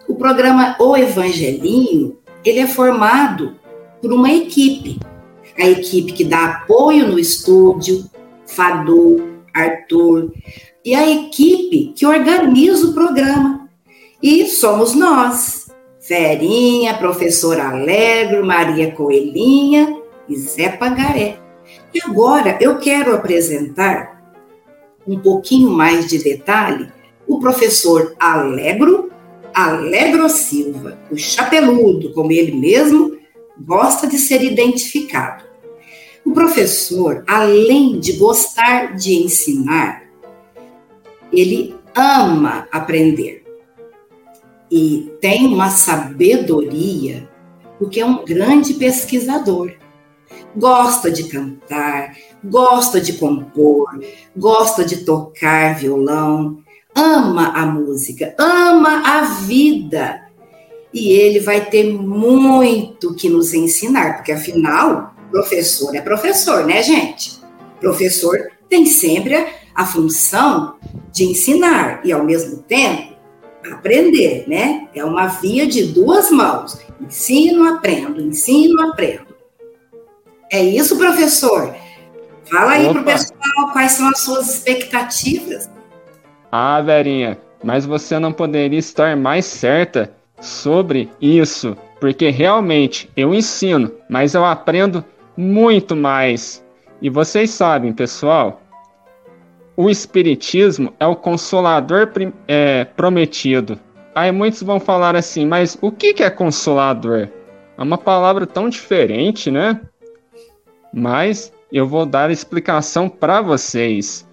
o 0.06 0.14
programa 0.14 0.76
O 0.78 0.96
Evangelinho, 0.96 2.18
ele 2.44 2.60
é 2.60 2.66
formado 2.66 3.56
por 4.00 4.12
uma 4.12 4.30
equipe. 4.30 5.00
A 5.58 5.66
equipe 5.66 6.12
que 6.12 6.24
dá 6.24 6.44
apoio 6.44 7.08
no 7.08 7.18
estúdio, 7.18 8.04
Fadu, 8.46 9.40
Arthur, 9.54 10.32
e 10.84 10.94
a 10.94 11.08
equipe 11.10 11.94
que 11.96 12.06
organiza 12.06 12.88
o 12.88 12.92
programa. 12.92 13.65
E 14.22 14.46
somos 14.46 14.94
nós, 14.94 15.66
Verinha, 16.08 16.94
professora 16.94 17.68
Alegro, 17.68 18.46
Maria 18.46 18.92
Coelhinha 18.92 20.00
e 20.28 20.36
Zé 20.36 20.70
Pagaré. 20.70 21.38
E 21.92 22.00
agora 22.02 22.56
eu 22.60 22.78
quero 22.78 23.14
apresentar 23.14 24.16
um 25.06 25.18
pouquinho 25.18 25.70
mais 25.70 26.06
de 26.06 26.18
detalhe 26.18 26.90
o 27.28 27.38
professor 27.40 28.14
Alegro 28.18 29.10
Alegro 29.52 30.28
Silva, 30.28 30.98
o 31.10 31.16
chapeludo, 31.16 32.12
como 32.12 32.30
ele 32.30 32.52
mesmo 32.52 33.16
gosta 33.58 34.06
de 34.06 34.18
ser 34.18 34.42
identificado. 34.42 35.44
O 36.26 36.32
professor, 36.32 37.24
além 37.26 37.98
de 37.98 38.12
gostar 38.12 38.94
de 38.94 39.14
ensinar, 39.14 40.02
ele 41.32 41.74
ama 41.94 42.68
aprender 42.70 43.45
e 44.70 45.12
tem 45.20 45.46
uma 45.46 45.70
sabedoria, 45.70 47.28
porque 47.78 48.00
é 48.00 48.06
um 48.06 48.24
grande 48.24 48.74
pesquisador. 48.74 49.72
Gosta 50.56 51.10
de 51.10 51.24
cantar, 51.24 52.16
gosta 52.42 53.00
de 53.00 53.14
compor, 53.14 54.00
gosta 54.36 54.84
de 54.84 55.04
tocar 55.04 55.76
violão, 55.76 56.58
ama 56.94 57.48
a 57.48 57.66
música, 57.66 58.34
ama 58.38 59.02
a 59.04 59.20
vida. 59.22 60.22
E 60.92 61.10
ele 61.12 61.40
vai 61.40 61.66
ter 61.66 61.92
muito 61.92 63.14
que 63.14 63.28
nos 63.28 63.52
ensinar, 63.52 64.16
porque 64.16 64.32
afinal, 64.32 65.14
professor 65.30 65.94
é 65.94 66.00
professor, 66.00 66.64
né, 66.64 66.82
gente? 66.82 67.38
Professor 67.80 68.50
tem 68.68 68.86
sempre 68.86 69.46
a, 69.74 69.84
função 69.84 70.76
de 71.12 71.24
ensinar 71.24 72.00
e, 72.04 72.12
ao 72.12 72.24
mesmo 72.24 72.58
tempo, 72.62 73.15
aprender, 73.72 74.44
né? 74.46 74.88
É 74.94 75.04
uma 75.04 75.26
via 75.26 75.66
de 75.66 75.84
duas 75.92 76.30
mãos. 76.30 76.80
Ensino, 77.00 77.68
aprendo, 77.68 78.20
ensino, 78.20 78.90
aprendo. 78.90 79.26
É 80.50 80.62
isso, 80.62 80.96
professor? 80.96 81.74
Fala 82.50 82.72
aí 82.72 82.88
para 82.88 83.00
o 83.00 83.04
pessoal 83.04 83.72
quais 83.72 83.92
são 83.92 84.08
as 84.08 84.20
suas 84.20 84.54
expectativas. 84.54 85.68
Ah, 86.50 86.80
Verinha, 86.80 87.38
mas 87.62 87.84
você 87.84 88.18
não 88.18 88.32
poderia 88.32 88.78
estar 88.78 89.16
mais 89.16 89.44
certa 89.44 90.12
sobre 90.40 91.10
isso, 91.20 91.76
porque 92.00 92.30
realmente 92.30 93.10
eu 93.16 93.34
ensino, 93.34 93.92
mas 94.08 94.34
eu 94.34 94.44
aprendo 94.44 95.04
muito 95.36 95.96
mais. 95.96 96.64
E 97.02 97.10
vocês 97.10 97.50
sabem, 97.50 97.92
pessoal, 97.92 98.62
o 99.76 99.90
Espiritismo 99.90 100.92
é 100.98 101.06
o 101.06 101.14
consolador 101.14 102.10
é, 102.48 102.84
prometido. 102.84 103.78
Aí 104.14 104.32
muitos 104.32 104.62
vão 104.62 104.80
falar 104.80 105.14
assim, 105.14 105.44
mas 105.44 105.76
o 105.82 105.92
que 105.92 106.22
é 106.22 106.30
consolador? 106.30 107.28
É 107.76 107.82
uma 107.82 107.98
palavra 107.98 108.46
tão 108.46 108.70
diferente, 108.70 109.50
né? 109.50 109.80
Mas 110.92 111.52
eu 111.70 111.86
vou 111.86 112.06
dar 112.06 112.30
a 112.30 112.32
explicação 112.32 113.08
para 113.08 113.42
vocês. 113.42 114.26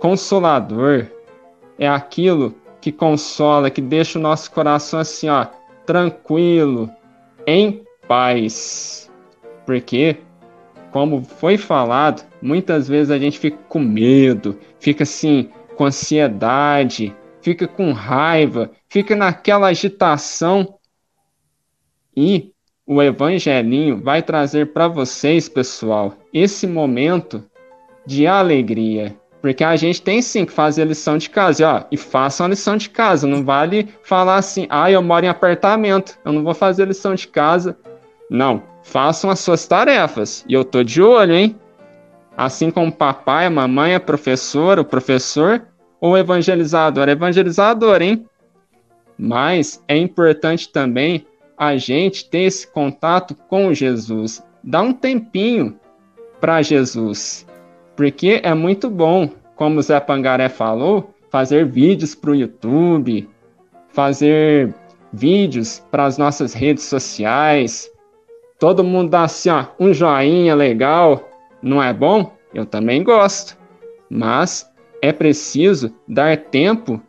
Consolador 0.00 1.06
é 1.78 1.88
aquilo 1.88 2.54
que 2.80 2.90
consola, 2.90 3.70
que 3.70 3.80
deixa 3.80 4.18
o 4.18 4.22
nosso 4.22 4.50
coração 4.50 4.98
assim, 4.98 5.28
ó, 5.28 5.46
tranquilo, 5.86 6.90
em 7.46 7.84
paz. 8.08 9.08
Porque, 9.64 10.16
como 10.90 11.22
foi 11.22 11.56
falado, 11.56 12.24
muitas 12.40 12.88
vezes 12.88 13.10
a 13.10 13.18
gente 13.18 13.38
fica 13.38 13.58
com 13.68 13.78
medo, 13.78 14.58
fica 14.78 15.02
assim, 15.02 15.50
com 15.76 15.84
ansiedade, 15.84 17.14
fica 17.40 17.66
com 17.66 17.92
raiva, 17.92 18.70
fica 18.88 19.14
naquela 19.14 19.68
agitação. 19.68 20.78
E 22.16 22.52
o 22.86 23.02
evangelinho 23.02 24.00
vai 24.02 24.22
trazer 24.22 24.72
para 24.72 24.88
vocês, 24.88 25.48
pessoal, 25.48 26.14
esse 26.32 26.66
momento 26.66 27.44
de 28.06 28.26
alegria. 28.26 29.14
Porque 29.40 29.62
a 29.62 29.76
gente 29.76 30.02
tem 30.02 30.20
sim 30.20 30.44
que 30.44 30.52
fazer 30.52 30.82
a 30.82 30.86
lição 30.86 31.16
de 31.16 31.30
casa. 31.30 31.62
E, 31.62 31.64
ó, 31.64 31.84
e 31.92 31.96
façam 31.96 32.46
a 32.46 32.48
lição 32.48 32.76
de 32.76 32.90
casa. 32.90 33.26
Não 33.26 33.44
vale 33.44 33.88
falar 34.02 34.36
assim, 34.36 34.66
ah, 34.68 34.90
eu 34.90 35.02
moro 35.02 35.24
em 35.24 35.28
apartamento, 35.28 36.18
eu 36.24 36.32
não 36.32 36.42
vou 36.42 36.54
fazer 36.54 36.88
lição 36.88 37.14
de 37.14 37.28
casa. 37.28 37.78
Não, 38.28 38.62
façam 38.88 39.28
as 39.30 39.40
suas 39.40 39.66
tarefas. 39.66 40.44
E 40.48 40.54
eu 40.54 40.64
tô 40.64 40.82
de 40.82 41.02
olho, 41.02 41.34
hein? 41.34 41.56
Assim 42.36 42.70
como 42.70 42.90
papai, 42.90 43.46
a 43.46 43.50
mamãe, 43.50 43.94
a 43.94 44.00
professora, 44.00 44.80
o 44.80 44.84
professor 44.84 45.62
ou 46.00 46.12
o 46.12 46.16
evangelizador. 46.16 47.08
Evangelizador, 47.08 48.00
hein? 48.00 48.26
Mas 49.18 49.82
é 49.86 49.96
importante 49.96 50.70
também 50.70 51.26
a 51.56 51.76
gente 51.76 52.28
ter 52.30 52.42
esse 52.42 52.66
contato 52.66 53.34
com 53.34 53.74
Jesus. 53.74 54.42
Dá 54.62 54.80
um 54.80 54.92
tempinho 54.92 55.78
para 56.40 56.62
Jesus, 56.62 57.46
porque 57.96 58.40
é 58.44 58.54
muito 58.54 58.88
bom, 58.88 59.28
como 59.56 59.80
o 59.80 59.82
Zé 59.82 59.98
Pangaré 59.98 60.48
falou, 60.48 61.12
fazer 61.30 61.66
vídeos 61.66 62.14
para 62.14 62.30
o 62.30 62.34
YouTube, 62.34 63.28
fazer 63.88 64.72
vídeos 65.12 65.84
para 65.90 66.04
as 66.04 66.16
nossas 66.16 66.54
redes 66.54 66.84
sociais. 66.84 67.90
Todo 68.58 68.84
mundo 68.84 69.10
dá 69.10 69.22
assim, 69.22 69.50
ó, 69.50 69.66
um 69.78 69.92
joinha 69.92 70.54
legal, 70.54 71.28
não 71.62 71.82
é 71.82 71.92
bom? 71.92 72.32
Eu 72.52 72.66
também 72.66 73.02
gosto. 73.04 73.56
Mas 74.10 74.68
é 75.00 75.12
preciso 75.12 75.92
dar 76.06 76.36
tempo 76.36 77.00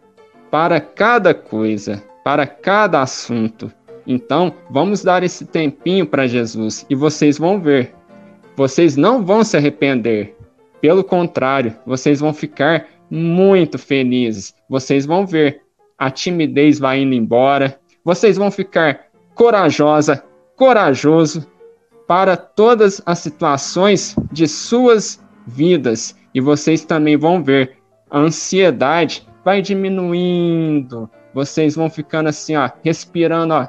para 0.52 0.80
cada 0.80 1.34
coisa, 1.34 2.04
para 2.24 2.46
cada 2.46 3.02
assunto. 3.02 3.72
Então, 4.06 4.54
vamos 4.70 5.04
dar 5.04 5.24
esse 5.24 5.46
tempinho 5.46 6.06
para 6.06 6.28
Jesus 6.28 6.86
e 6.90 6.96
vocês 6.96 7.38
vão 7.38 7.60
ver. 7.60 7.94
Vocês 8.56 8.96
não 8.96 9.24
vão 9.24 9.44
se 9.44 9.56
arrepender. 9.56 10.36
Pelo 10.82 11.04
contrário, 11.04 11.76
vocês 11.86 12.20
vão 12.20 12.34
ficar 12.34 12.88
muito 13.10 13.78
felizes. 13.78 14.54
Vocês 14.70 15.06
vão 15.06 15.26
ver 15.26 15.62
a 16.00 16.10
timidez 16.10 16.80
vai 16.80 17.02
indo 17.02 17.14
embora. 17.14 17.78
Vocês 18.06 18.38
vão 18.38 18.50
ficar 18.50 19.08
corajosa, 19.36 20.24
corajoso 20.60 21.48
para 22.06 22.36
todas 22.36 23.02
as 23.06 23.20
situações 23.20 24.16
de 24.30 24.48
suas 24.48 25.24
vidas. 25.48 26.16
E 26.36 26.42
vocês 26.42 26.84
também 26.84 27.16
vão 27.16 27.42
ver 27.42 27.78
a 28.12 28.20
ansiedade 28.20 29.26
vai 29.44 29.62
diminuindo. 29.62 31.10
Vocês 31.34 31.76
vão 31.76 31.90
ficando 31.90 32.28
assim, 32.28 32.56
ó, 32.58 32.70
respirando, 32.84 33.54
ó, 33.54 33.68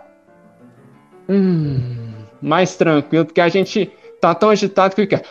hum, 1.28 2.12
mais 2.42 2.74
tranquilo, 2.74 3.24
porque 3.24 3.40
a 3.40 3.48
gente 3.48 3.92
tá 4.20 4.34
tão 4.34 4.50
agitado 4.50 4.94
que 4.94 5.02
fica 5.02 5.22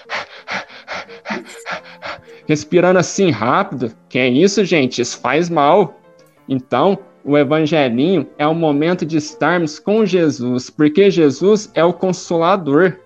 respirando 2.47 2.99
assim 2.99 3.31
rápido. 3.31 3.91
Que 4.07 4.19
é 4.19 4.29
isso, 4.29 4.63
gente? 4.63 5.01
Isso 5.01 5.19
faz 5.19 5.49
mal. 5.49 5.99
Então, 6.47 6.97
o 7.23 7.37
evangelinho 7.37 8.27
é 8.37 8.47
o 8.47 8.55
momento 8.55 9.05
de 9.05 9.17
estarmos 9.17 9.77
com 9.77 10.05
Jesus, 10.05 10.69
porque 10.69 11.11
Jesus 11.11 11.69
é 11.73 11.83
o 11.83 11.93
consolador. 11.93 12.97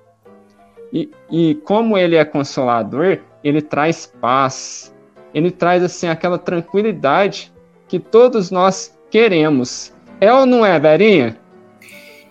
E, 0.92 1.10
e 1.32 1.56
como 1.64 1.98
ele 1.98 2.16
é 2.16 2.24
consolador, 2.24 3.20
ele 3.44 3.62
traz 3.62 4.06
paz. 4.22 4.94
Ele 5.34 5.50
traz 5.50 5.84
assim 5.84 6.08
aquela 6.08 6.38
tranquilidade 6.38 7.52
que 7.88 8.00
todos 8.00 8.52
nós 8.52 8.96
queremos. 9.10 9.92
É 10.22 10.32
ou 10.32 10.46
não 10.46 10.66
é, 10.66 10.80
Verinha? 10.80 11.38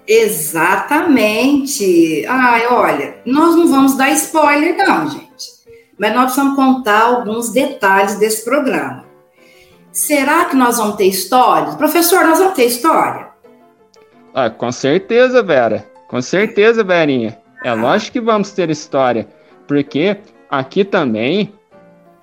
Exatamente. 0.06 1.44
Ai, 2.26 2.66
olha, 2.68 3.16
nós 3.26 3.56
não 3.56 3.68
vamos 3.68 3.96
dar 3.96 4.10
spoiler, 4.12 4.76
não, 4.76 5.08
gente. 5.10 5.52
Mas 5.98 6.14
nós 6.14 6.24
precisamos 6.24 6.56
contar 6.56 7.02
alguns 7.02 7.50
detalhes 7.50 8.16
desse 8.16 8.44
programa. 8.44 9.11
Será 9.92 10.46
que 10.46 10.56
nós 10.56 10.78
vamos 10.78 10.96
ter 10.96 11.04
história? 11.04 11.74
Professor, 11.74 12.24
nós 12.24 12.38
vamos 12.38 12.54
ter 12.54 12.64
história? 12.64 13.28
Ah, 14.34 14.48
com 14.48 14.72
certeza, 14.72 15.42
Vera. 15.42 15.86
Com 16.08 16.22
certeza, 16.22 16.82
Verinha. 16.82 17.38
É 17.62 17.68
ah. 17.68 17.74
lógico 17.74 18.12
que 18.12 18.20
vamos 18.20 18.50
ter 18.52 18.70
história. 18.70 19.28
Porque 19.68 20.16
aqui 20.48 20.82
também, 20.82 21.52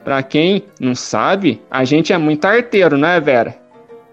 para 0.03 0.23
quem 0.23 0.65
não 0.79 0.95
sabe, 0.95 1.61
a 1.69 1.83
gente 1.83 2.11
é 2.11 2.17
muito 2.17 2.45
arteiro, 2.45 2.97
não 2.97 3.07
é, 3.07 3.19
Vera? 3.19 3.55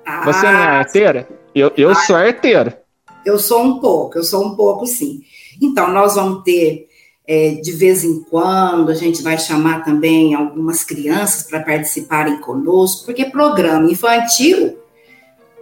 Ah, 0.04 0.24
Você 0.24 0.44
não 0.44 0.60
é 0.60 0.66
arteira? 0.66 1.28
Eu, 1.54 1.72
eu 1.78 1.90
ah, 1.90 1.94
sou 1.94 2.14
arteira. 2.14 2.82
Eu 3.24 3.38
sou 3.38 3.62
um 3.62 3.80
pouco, 3.80 4.18
eu 4.18 4.22
sou 4.22 4.44
um 4.44 4.54
pouco 4.54 4.86
sim. 4.86 5.22
Então, 5.60 5.90
nós 5.90 6.14
vamos 6.14 6.42
ter, 6.44 6.86
é, 7.28 7.50
de 7.50 7.72
vez 7.72 8.04
em 8.04 8.22
quando, 8.22 8.90
a 8.90 8.94
gente 8.94 9.22
vai 9.22 9.36
chamar 9.38 9.84
também 9.84 10.34
algumas 10.34 10.84
crianças 10.84 11.42
para 11.42 11.60
participarem 11.60 12.38
conosco, 12.38 13.04
porque 13.04 13.24
programa 13.24 13.90
infantil 13.90 14.78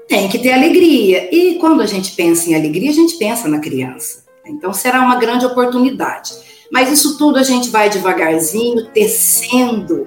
tem 0.06 0.28
que 0.28 0.38
ter 0.38 0.52
alegria. 0.52 1.34
E 1.34 1.54
quando 1.58 1.80
a 1.80 1.86
gente 1.86 2.12
pensa 2.12 2.50
em 2.50 2.54
alegria, 2.54 2.90
a 2.90 2.94
gente 2.94 3.16
pensa 3.16 3.48
na 3.48 3.60
criança. 3.60 4.24
Então, 4.44 4.74
será 4.74 5.00
uma 5.00 5.16
grande 5.16 5.46
oportunidade. 5.46 6.32
Mas 6.70 6.90
isso 6.90 7.16
tudo 7.16 7.38
a 7.38 7.42
gente 7.42 7.70
vai 7.70 7.88
devagarzinho, 7.88 8.86
tecendo 8.86 10.06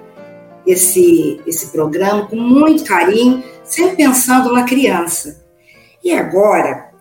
esse, 0.65 1.41
esse 1.47 1.71
programa 1.71 2.27
com 2.27 2.35
muito 2.35 2.83
carinho, 2.83 3.43
sempre 3.63 3.95
pensando 3.95 4.53
na 4.53 4.63
criança. 4.63 5.43
E 6.03 6.11
agora, 6.11 6.91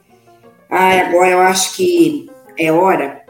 ah, 0.71 1.01
agora 1.01 1.31
eu 1.31 1.41
acho 1.41 1.77
que 1.77 2.31
é 2.59 2.73
hora. 2.73 3.26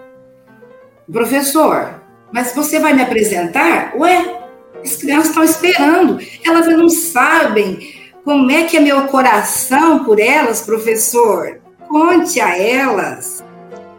Professor, 1.11 2.03
mas 2.33 2.55
você 2.55 2.81
vai 2.81 2.93
me 2.93 3.03
apresentar? 3.03 3.93
Ué, 3.97 4.41
as 4.83 4.97
crianças 4.97 5.29
estão 5.29 5.45
esperando. 5.45 6.19
Elas 6.45 6.67
não 6.67 6.89
sabem 6.89 7.95
como 8.25 8.51
é 8.51 8.65
que 8.65 8.77
é 8.77 8.81
meu 8.81 9.03
coração 9.03 10.05
por 10.05 10.19
elas, 10.19 10.63
professor. 10.63 11.61
Conte 11.89 12.41
a 12.41 12.59
elas. 12.59 13.45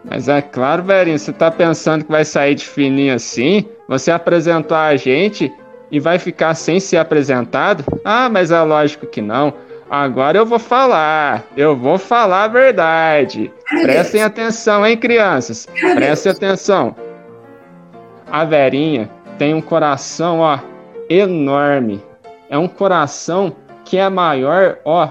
Mas 0.03 0.27
é 0.27 0.41
claro, 0.41 0.83
velhinho, 0.83 1.17
você 1.17 1.31
está 1.31 1.49
pensando 1.49 2.03
que 2.03 2.11
vai 2.11 2.25
sair 2.25 2.55
de 2.55 2.65
fininho 2.65 3.13
assim? 3.13 3.65
Você 3.87 4.11
apresentou 4.11 4.75
a 4.75 4.95
gente 4.97 5.51
e 5.89 5.99
vai 5.99 6.19
ficar 6.19 6.55
sem 6.55 6.79
ser 6.79 6.97
apresentado? 6.97 7.85
Ah, 8.03 8.29
mas 8.29 8.51
é 8.51 8.61
lógico 8.61 9.07
que 9.07 9.21
não. 9.21 9.53
Agora 9.89 10.37
eu 10.37 10.45
vou 10.45 10.59
falar, 10.59 11.45
eu 11.55 11.75
vou 11.75 11.97
falar 11.97 12.43
a 12.43 12.47
verdade. 12.49 13.51
Prestem 13.83 14.21
atenção, 14.21 14.85
hein, 14.85 14.97
crianças? 14.97 15.65
Prestem 15.95 16.31
atenção. 16.33 16.93
A 18.29 18.43
Verinha 18.43 19.09
tem 19.37 19.53
um 19.53 19.61
coração, 19.61 20.39
ó, 20.39 20.59
enorme. 21.09 22.03
É 22.49 22.57
um 22.57 22.67
coração 22.67 23.55
que 23.85 23.97
é 23.97 24.09
maior, 24.09 24.79
ó, 24.83 25.09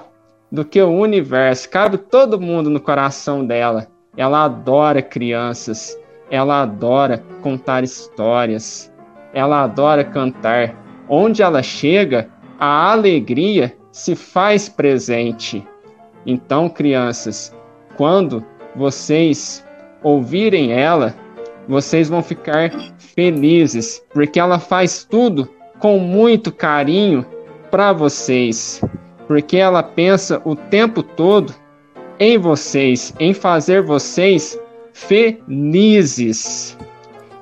do 0.53 0.63
que 0.65 0.81
o 0.83 0.91
universo. 0.91 1.71
Cabe 1.71 1.97
todo 1.97 2.41
mundo 2.41 2.69
no 2.69 2.81
coração 2.81 3.47
dela. 3.47 3.87
Ela 4.15 4.45
adora 4.45 5.01
crianças. 5.01 5.99
Ela 6.31 6.63
adora 6.63 7.23
contar 7.41 7.83
histórias. 7.83 8.93
Ela 9.33 9.63
adora 9.63 10.05
cantar. 10.05 10.75
Onde 11.09 11.43
ela 11.43 11.63
chega, 11.63 12.29
a 12.59 12.91
alegria 12.91 13.76
se 13.97 14.15
faz 14.15 14.69
presente. 14.69 15.67
Então, 16.27 16.69
crianças, 16.69 17.51
quando 17.97 18.45
vocês 18.75 19.65
ouvirem 20.03 20.71
ela, 20.71 21.15
vocês 21.67 22.07
vão 22.07 22.23
ficar 22.23 22.71
felizes, 22.99 24.05
porque 24.13 24.39
ela 24.39 24.59
faz 24.59 25.03
tudo 25.03 25.49
com 25.79 25.99
muito 25.99 26.53
carinho 26.53 27.25
para 27.71 27.95
vocês, 27.95 28.83
porque 29.27 29.57
ela 29.57 29.83
pensa 29.83 30.43
o 30.45 30.55
tempo 30.55 31.03
todo 31.03 31.55
em 32.21 32.37
vocês, 32.37 33.15
em 33.19 33.33
fazer 33.33 33.81
vocês 33.81 34.61
felizes. 34.93 36.77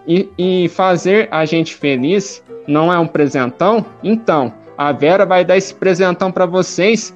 E, 0.06 0.28
e 0.38 0.68
fazer 0.68 1.26
a 1.32 1.44
gente 1.44 1.74
feliz 1.74 2.44
não 2.68 2.92
é 2.92 2.98
um 2.98 3.08
presentão? 3.08 3.84
Então, 4.04 4.52
a 4.76 4.92
Vera 4.92 5.24
vai 5.24 5.44
dar 5.44 5.56
esse 5.56 5.74
presentão 5.74 6.30
para 6.30 6.46
vocês 6.46 7.14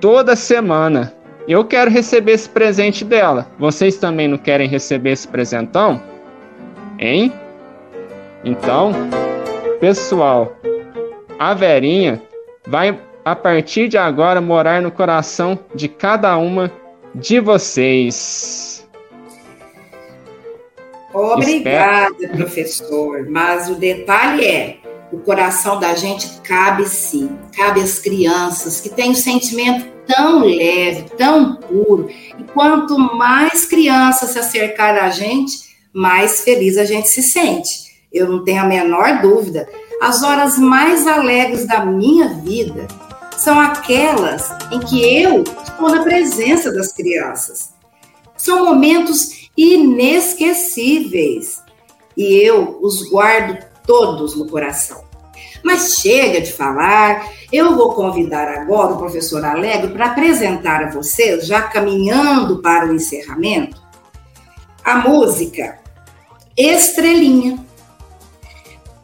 toda 0.00 0.36
semana. 0.36 1.12
Eu 1.46 1.64
quero 1.64 1.90
receber 1.90 2.32
esse 2.32 2.48
presente 2.48 3.04
dela. 3.04 3.46
Vocês 3.58 3.96
também 3.96 4.28
não 4.28 4.38
querem 4.38 4.68
receber 4.68 5.10
esse 5.10 5.26
presentão? 5.26 6.00
Hein? 6.98 7.32
Então, 8.44 8.92
pessoal, 9.80 10.56
a 11.38 11.52
Verinha 11.54 12.22
vai 12.66 12.98
a 13.24 13.36
partir 13.36 13.88
de 13.88 13.98
agora 13.98 14.40
morar 14.40 14.82
no 14.82 14.90
coração 14.90 15.58
de 15.74 15.88
cada 15.88 16.36
uma 16.36 16.70
de 17.14 17.40
vocês. 17.40 18.86
Obrigada, 21.12 22.14
Espero... 22.14 22.36
professor. 22.36 23.26
Mas 23.28 23.68
o 23.68 23.74
detalhe 23.74 24.46
é: 24.46 24.76
o 25.12 25.18
coração 25.18 25.78
da 25.78 25.94
gente 25.94 26.40
cabe 26.40 26.88
sim, 26.88 27.38
cabe 27.54 27.80
às 27.80 27.98
crianças 27.98 28.80
que 28.80 28.88
têm 28.88 29.10
um 29.10 29.14
sentimento 29.14 29.86
tão 30.06 30.40
leve, 30.40 31.10
tão 31.16 31.56
puro. 31.56 32.08
E 32.08 32.42
quanto 32.54 32.98
mais 32.98 33.66
crianças 33.66 34.30
se 34.30 34.38
acercar 34.38 34.96
a 34.96 35.10
gente, 35.10 35.76
mais 35.92 36.40
feliz 36.40 36.78
a 36.78 36.86
gente 36.86 37.08
se 37.08 37.22
sente. 37.22 37.92
Eu 38.10 38.26
não 38.28 38.42
tenho 38.42 38.62
a 38.62 38.66
menor 38.66 39.20
dúvida. 39.20 39.68
As 40.00 40.22
horas 40.22 40.56
mais 40.58 41.06
alegres 41.06 41.66
da 41.66 41.84
minha 41.84 42.28
vida 42.28 42.88
são 43.36 43.60
aquelas 43.60 44.50
em 44.70 44.80
que 44.80 45.22
eu 45.22 45.42
estou 45.42 45.90
na 45.90 46.02
presença 46.02 46.72
das 46.72 46.90
crianças. 46.92 47.74
São 48.36 48.64
momentos 48.64 49.50
inesquecíveis 49.56 51.62
e 52.16 52.34
eu 52.34 52.78
os 52.80 53.08
guardo 53.10 53.71
todos 53.86 54.36
no 54.36 54.46
coração. 54.46 55.04
Mas 55.64 55.98
chega 56.00 56.40
de 56.40 56.52
falar, 56.52 57.28
eu 57.52 57.76
vou 57.76 57.94
convidar 57.94 58.48
agora 58.48 58.94
o 58.94 58.98
professor 58.98 59.44
Alegre 59.44 59.92
para 59.92 60.06
apresentar 60.06 60.84
a 60.84 60.90
vocês, 60.90 61.46
já 61.46 61.62
caminhando 61.62 62.60
para 62.60 62.86
o 62.86 62.94
encerramento, 62.94 63.80
a 64.84 64.96
música 64.96 65.78
Estrelinha. 66.56 67.64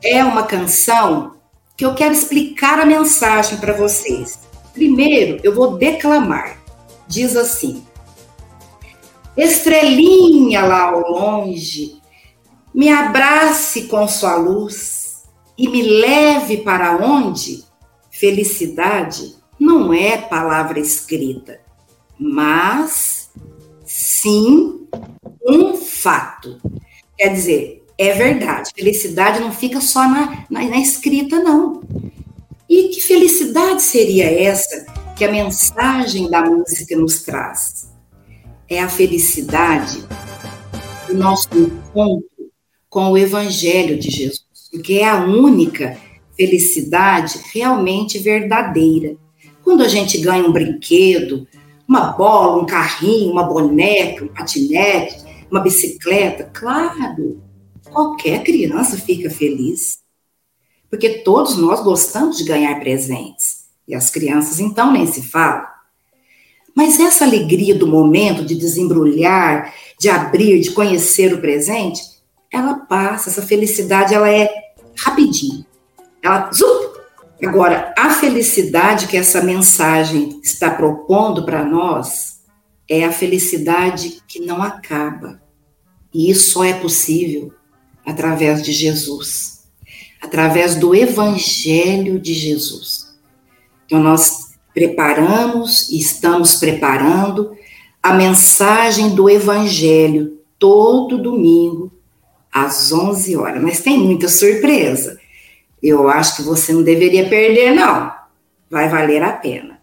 É 0.02 0.22
uma 0.22 0.44
canção 0.44 1.34
que 1.76 1.84
eu 1.84 1.94
quero 1.94 2.12
explicar 2.12 2.78
a 2.78 2.86
mensagem 2.86 3.58
para 3.58 3.72
vocês. 3.72 4.38
Primeiro, 4.72 5.40
eu 5.42 5.54
vou 5.54 5.76
declamar. 5.76 6.58
Diz 7.06 7.36
assim: 7.36 7.84
Estrelinha 9.36 10.64
lá 10.64 10.90
ao 10.90 11.00
longe, 11.00 11.97
me 12.78 12.90
abrace 12.90 13.88
com 13.88 14.06
sua 14.06 14.36
luz 14.36 15.24
e 15.58 15.68
me 15.68 15.82
leve 15.82 16.58
para 16.58 16.96
onde 16.96 17.64
felicidade 18.08 19.34
não 19.58 19.92
é 19.92 20.16
palavra 20.16 20.78
escrita, 20.78 21.58
mas 22.16 23.30
sim 23.84 24.86
um 25.44 25.74
fato. 25.74 26.60
Quer 27.16 27.30
dizer, 27.30 27.84
é 27.98 28.12
verdade, 28.12 28.70
felicidade 28.72 29.40
não 29.40 29.50
fica 29.50 29.80
só 29.80 30.08
na, 30.08 30.46
na, 30.48 30.62
na 30.62 30.78
escrita, 30.78 31.40
não. 31.40 31.82
E 32.70 32.90
que 32.90 33.00
felicidade 33.00 33.82
seria 33.82 34.30
essa 34.30 34.86
que 35.16 35.24
a 35.24 35.32
mensagem 35.32 36.30
da 36.30 36.42
música 36.42 36.96
nos 36.96 37.24
traz? 37.24 37.92
É 38.68 38.80
a 38.80 38.88
felicidade 38.88 40.06
do 41.08 41.14
nosso 41.14 41.48
encontro 41.52 42.37
com 42.88 43.10
o 43.10 43.18
Evangelho 43.18 43.98
de 43.98 44.10
Jesus, 44.10 44.44
porque 44.70 44.94
é 44.94 45.08
a 45.08 45.24
única 45.24 45.98
felicidade 46.36 47.40
realmente 47.52 48.18
verdadeira. 48.18 49.16
Quando 49.62 49.82
a 49.82 49.88
gente 49.88 50.18
ganha 50.18 50.46
um 50.46 50.52
brinquedo, 50.52 51.46
uma 51.86 52.12
bola, 52.12 52.62
um 52.62 52.66
carrinho, 52.66 53.32
uma 53.32 53.44
boneca, 53.44 54.24
um 54.24 54.28
patinete, 54.28 55.16
uma 55.50 55.60
bicicleta, 55.60 56.50
claro, 56.52 57.42
qualquer 57.90 58.42
criança 58.42 58.96
fica 58.96 59.28
feliz. 59.30 59.98
Porque 60.90 61.20
todos 61.20 61.56
nós 61.56 61.82
gostamos 61.82 62.38
de 62.38 62.44
ganhar 62.44 62.78
presentes. 62.80 63.66
E 63.86 63.94
as 63.94 64.10
crianças, 64.10 64.60
então, 64.60 64.92
nem 64.92 65.06
se 65.06 65.22
fala. 65.22 65.66
Mas 66.74 67.00
essa 67.00 67.24
alegria 67.24 67.74
do 67.74 67.86
momento 67.86 68.44
de 68.44 68.54
desembrulhar, 68.54 69.74
de 69.98 70.08
abrir, 70.08 70.60
de 70.60 70.70
conhecer 70.70 71.34
o 71.34 71.40
presente, 71.40 72.00
ela 72.52 72.74
passa, 72.74 73.30
essa 73.30 73.42
felicidade 73.42 74.14
ela 74.14 74.30
é 74.30 74.48
rapidinho. 74.96 75.64
Ela 76.22 76.50
zup! 76.52 76.98
Agora, 77.42 77.94
a 77.96 78.10
felicidade 78.10 79.06
que 79.06 79.16
essa 79.16 79.40
mensagem 79.40 80.40
está 80.42 80.70
propondo 80.70 81.44
para 81.44 81.64
nós 81.64 82.40
é 82.88 83.04
a 83.04 83.12
felicidade 83.12 84.20
que 84.26 84.40
não 84.40 84.60
acaba. 84.60 85.40
E 86.12 86.30
isso 86.30 86.52
só 86.52 86.64
é 86.64 86.72
possível 86.72 87.52
através 88.04 88.62
de 88.62 88.72
Jesus, 88.72 89.68
através 90.20 90.74
do 90.74 90.94
evangelho 90.94 92.18
de 92.18 92.34
Jesus. 92.34 93.14
Então 93.86 94.00
nós 94.02 94.54
preparamos 94.74 95.90
e 95.90 95.98
estamos 95.98 96.56
preparando 96.56 97.56
a 98.02 98.14
mensagem 98.14 99.14
do 99.14 99.28
evangelho 99.28 100.38
todo 100.58 101.22
domingo 101.22 101.92
às 102.52 102.92
11 102.92 103.36
horas. 103.36 103.62
Mas 103.62 103.80
tem 103.80 103.98
muita 103.98 104.28
surpresa. 104.28 105.18
Eu 105.82 106.08
acho 106.08 106.36
que 106.36 106.42
você 106.42 106.72
não 106.72 106.82
deveria 106.82 107.28
perder, 107.28 107.74
não. 107.74 108.12
Vai 108.70 108.88
valer 108.88 109.22
a 109.22 109.32
pena. 109.32 109.78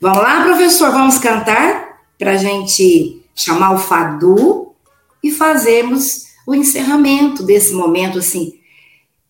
Vamos 0.00 0.18
lá, 0.18 0.44
professor, 0.44 0.90
vamos 0.90 1.18
cantar 1.18 1.98
para 2.18 2.32
a 2.32 2.36
gente 2.36 3.22
chamar 3.34 3.72
o 3.72 3.78
Fadu 3.78 4.74
e 5.22 5.30
fazermos 5.30 6.24
o 6.46 6.54
encerramento 6.54 7.42
desse 7.42 7.72
momento, 7.72 8.18
assim, 8.18 8.58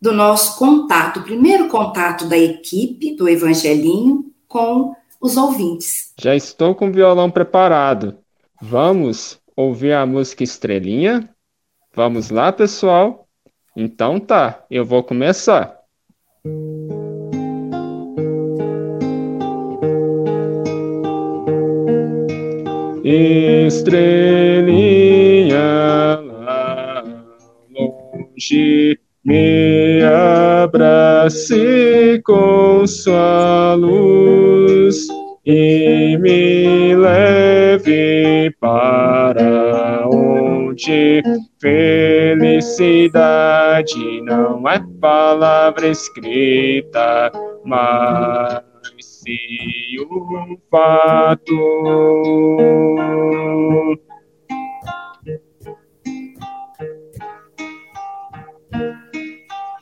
do 0.01 0.13
nosso 0.13 0.59
contato, 0.59 1.21
o 1.21 1.23
primeiro 1.23 1.69
contato 1.69 2.27
da 2.27 2.37
equipe 2.37 3.15
do 3.17 3.29
Evangelinho 3.29 4.27
com 4.47 4.95
os 5.21 5.37
ouvintes. 5.37 6.13
Já 6.21 6.37
estou 6.37 6.75
com 6.75 6.89
o 6.89 6.93
violão 6.93 7.31
preparado. 7.31 8.19
Vamos 8.61 9.39
ouvir 9.57 9.93
a 9.93 10.05
música 10.05 10.45
Estrelinha? 10.45 11.31
Vamos 11.97 12.29
lá, 12.31 12.51
pessoal? 12.51 13.29
Então 13.77 14.19
tá, 14.19 14.65
eu 14.69 14.85
vou 14.85 15.05
começar. 15.05 15.79
Estrelinha 23.65 24.77
lá 26.21 27.05
longe, 27.71 28.99
me 29.25 30.03
abrace 30.63 32.21
com 32.25 32.85
sua 32.89 33.75
luz 33.75 35.07
e 35.47 36.17
me 36.19 36.97
leve 36.97 38.51
para 38.59 39.64
onde 40.75 41.23
felicidade 41.61 43.01
não 44.23 44.69
é 44.69 44.85
palavra 45.01 45.87
escrita, 45.87 47.31
mas 47.65 48.65
sim 49.01 50.01
um 50.11 50.59
fato. 50.69 51.55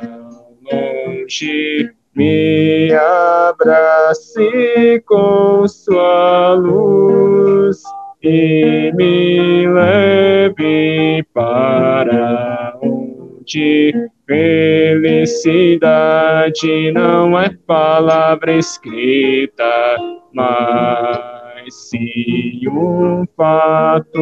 longe, 0.71 1.92
me 2.15 2.93
abrace 2.93 5.03
com 5.05 5.67
sua 5.67 6.53
luz 6.53 7.81
e 8.21 8.91
me 8.95 9.67
leve 9.67 11.25
para 11.33 12.77
onde 12.81 14.09
felicidade 14.27 16.91
não 16.91 17.39
é 17.39 17.49
palavra 17.67 18.57
escrita, 18.57 19.97
mas 20.33 21.75
sim 21.89 22.67
um 22.69 23.25
fato. 23.35 24.19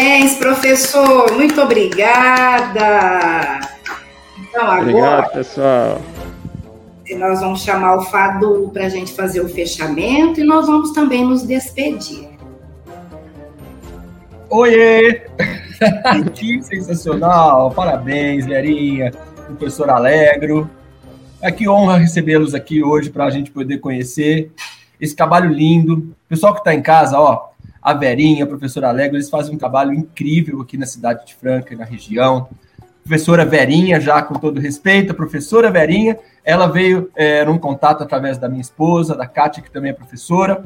Parabéns, 0.00 0.34
professor. 0.36 1.30
Muito 1.32 1.60
obrigada. 1.60 3.60
Então, 4.38 4.62
agora. 4.62 4.80
Obrigado, 4.80 5.32
pessoal. 5.32 6.00
Nós 7.18 7.40
vamos 7.40 7.60
chamar 7.60 7.96
o 7.96 8.02
Fadu 8.06 8.70
para 8.72 8.86
a 8.86 8.88
gente 8.88 9.12
fazer 9.12 9.42
o 9.42 9.48
fechamento 9.48 10.40
e 10.40 10.44
nós 10.44 10.66
vamos 10.66 10.92
também 10.92 11.22
nos 11.22 11.42
despedir. 11.42 12.30
Oiê! 14.48 15.26
que 16.34 16.62
sensacional! 16.62 17.70
Parabéns, 17.70 18.46
Verinha, 18.46 19.12
professor 19.58 19.90
Alegro. 19.90 20.70
É 21.42 21.52
que 21.52 21.68
honra 21.68 21.98
recebê-los 21.98 22.54
aqui 22.54 22.82
hoje 22.82 23.10
para 23.10 23.26
a 23.26 23.30
gente 23.30 23.50
poder 23.50 23.80
conhecer 23.80 24.50
esse 24.98 25.14
trabalho 25.14 25.52
lindo. 25.52 26.16
Pessoal 26.26 26.54
que 26.54 26.60
está 26.60 26.72
em 26.72 26.80
casa, 26.80 27.20
ó, 27.20 27.50
a 27.82 27.94
Verinha, 27.94 28.44
a 28.44 28.46
professora 28.46 28.88
Alegre, 28.88 29.16
eles 29.16 29.30
fazem 29.30 29.54
um 29.54 29.58
trabalho 29.58 29.92
incrível 29.92 30.60
aqui 30.60 30.76
na 30.76 30.86
cidade 30.86 31.26
de 31.26 31.34
Franca 31.34 31.72
e 31.72 31.76
na 31.76 31.84
região. 31.84 32.48
Professora 33.02 33.44
Verinha, 33.44 33.98
já 33.98 34.22
com 34.22 34.34
todo 34.34 34.60
respeito, 34.60 35.12
a 35.12 35.14
professora 35.14 35.70
Verinha, 35.70 36.18
ela 36.44 36.66
veio 36.66 37.10
é, 37.16 37.44
num 37.44 37.58
contato 37.58 38.02
através 38.02 38.36
da 38.38 38.48
minha 38.48 38.60
esposa, 38.60 39.16
da 39.16 39.26
Kátia, 39.26 39.62
que 39.62 39.70
também 39.70 39.90
é 39.90 39.94
professora, 39.94 40.64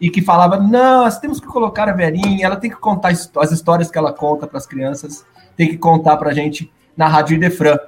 e 0.00 0.10
que 0.10 0.20
falava: 0.20 0.58
nós 0.58 1.18
temos 1.18 1.40
que 1.40 1.46
colocar 1.46 1.88
a 1.88 1.92
Verinha, 1.92 2.44
ela 2.44 2.56
tem 2.56 2.70
que 2.70 2.76
contar 2.76 3.10
as 3.10 3.52
histórias 3.52 3.90
que 3.90 3.96
ela 3.96 4.12
conta 4.12 4.46
para 4.46 4.58
as 4.58 4.66
crianças, 4.66 5.24
tem 5.56 5.68
que 5.68 5.78
contar 5.78 6.16
para 6.16 6.30
a 6.30 6.34
gente 6.34 6.70
na 6.96 7.06
Rádio 7.06 7.36
Idefran. 7.36 7.78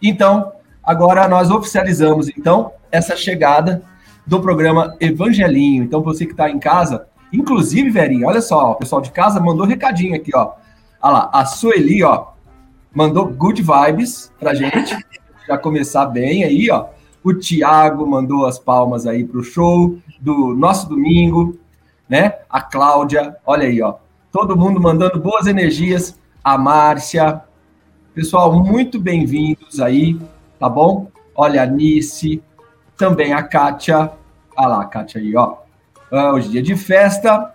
Então, 0.00 0.52
agora 0.82 1.26
nós 1.26 1.50
oficializamos 1.50 2.28
então 2.28 2.72
essa 2.90 3.16
chegada 3.16 3.82
do 4.26 4.40
programa 4.40 4.96
Evangelinho. 5.00 5.82
Então, 5.82 6.02
você 6.02 6.24
que 6.24 6.32
está 6.32 6.48
em 6.48 6.58
casa, 6.58 7.06
Inclusive, 7.34 7.90
Verinha, 7.90 8.28
olha 8.28 8.40
só, 8.40 8.72
o 8.72 8.74
pessoal 8.76 9.02
de 9.02 9.10
casa 9.10 9.40
mandou 9.40 9.66
recadinho 9.66 10.14
aqui, 10.14 10.30
ó. 10.34 10.52
Olha 11.02 11.12
lá, 11.12 11.30
a 11.32 11.44
Sueli, 11.44 12.02
ó, 12.04 12.28
mandou 12.94 13.26
good 13.26 13.60
vibes 13.60 14.32
pra 14.38 14.54
gente, 14.54 14.96
já 15.46 15.58
começar 15.58 16.06
bem 16.06 16.44
aí, 16.44 16.70
ó. 16.70 16.86
O 17.24 17.34
Tiago 17.34 18.06
mandou 18.06 18.46
as 18.46 18.58
palmas 18.58 19.06
aí 19.06 19.24
pro 19.24 19.42
show 19.42 19.98
do 20.20 20.54
nosso 20.54 20.88
domingo, 20.88 21.58
né? 22.08 22.34
A 22.48 22.60
Cláudia, 22.60 23.36
olha 23.44 23.66
aí, 23.66 23.82
ó. 23.82 23.96
Todo 24.30 24.56
mundo 24.56 24.80
mandando 24.80 25.18
boas 25.18 25.46
energias. 25.46 26.18
A 26.42 26.58
Márcia. 26.58 27.40
Pessoal, 28.14 28.52
muito 28.52 29.00
bem-vindos 29.00 29.80
aí, 29.80 30.20
tá 30.58 30.68
bom? 30.68 31.08
Olha 31.34 31.62
a 31.62 31.66
Nice, 31.66 32.42
também 32.96 33.32
a 33.32 33.42
Kátia. 33.42 34.12
Olha 34.56 34.68
lá, 34.68 34.82
a 34.82 34.84
Kátia 34.84 35.20
aí, 35.20 35.34
ó. 35.34 35.63
Uh, 36.14 36.32
hoje 36.32 36.46
é 36.46 36.50
dia 36.52 36.62
de 36.62 36.76
festa 36.76 37.52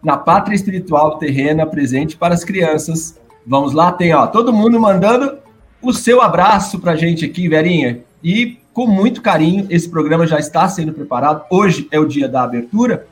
na 0.00 0.16
pátria 0.16 0.54
espiritual 0.54 1.18
terrena 1.18 1.66
presente 1.66 2.16
para 2.16 2.32
as 2.32 2.44
crianças. 2.44 3.20
Vamos 3.44 3.72
lá, 3.72 3.90
tem 3.90 4.14
ó, 4.14 4.24
todo 4.28 4.52
mundo 4.52 4.78
mandando 4.78 5.38
o 5.82 5.92
seu 5.92 6.22
abraço 6.22 6.78
para 6.78 6.92
a 6.92 6.96
gente 6.96 7.24
aqui, 7.24 7.48
Verinha. 7.48 8.04
E 8.22 8.60
com 8.72 8.86
muito 8.86 9.20
carinho, 9.20 9.66
esse 9.68 9.88
programa 9.88 10.28
já 10.28 10.38
está 10.38 10.68
sendo 10.68 10.92
preparado. 10.92 11.44
Hoje 11.50 11.88
é 11.90 11.98
o 11.98 12.06
dia 12.06 12.28
da 12.28 12.44
abertura 12.44 13.04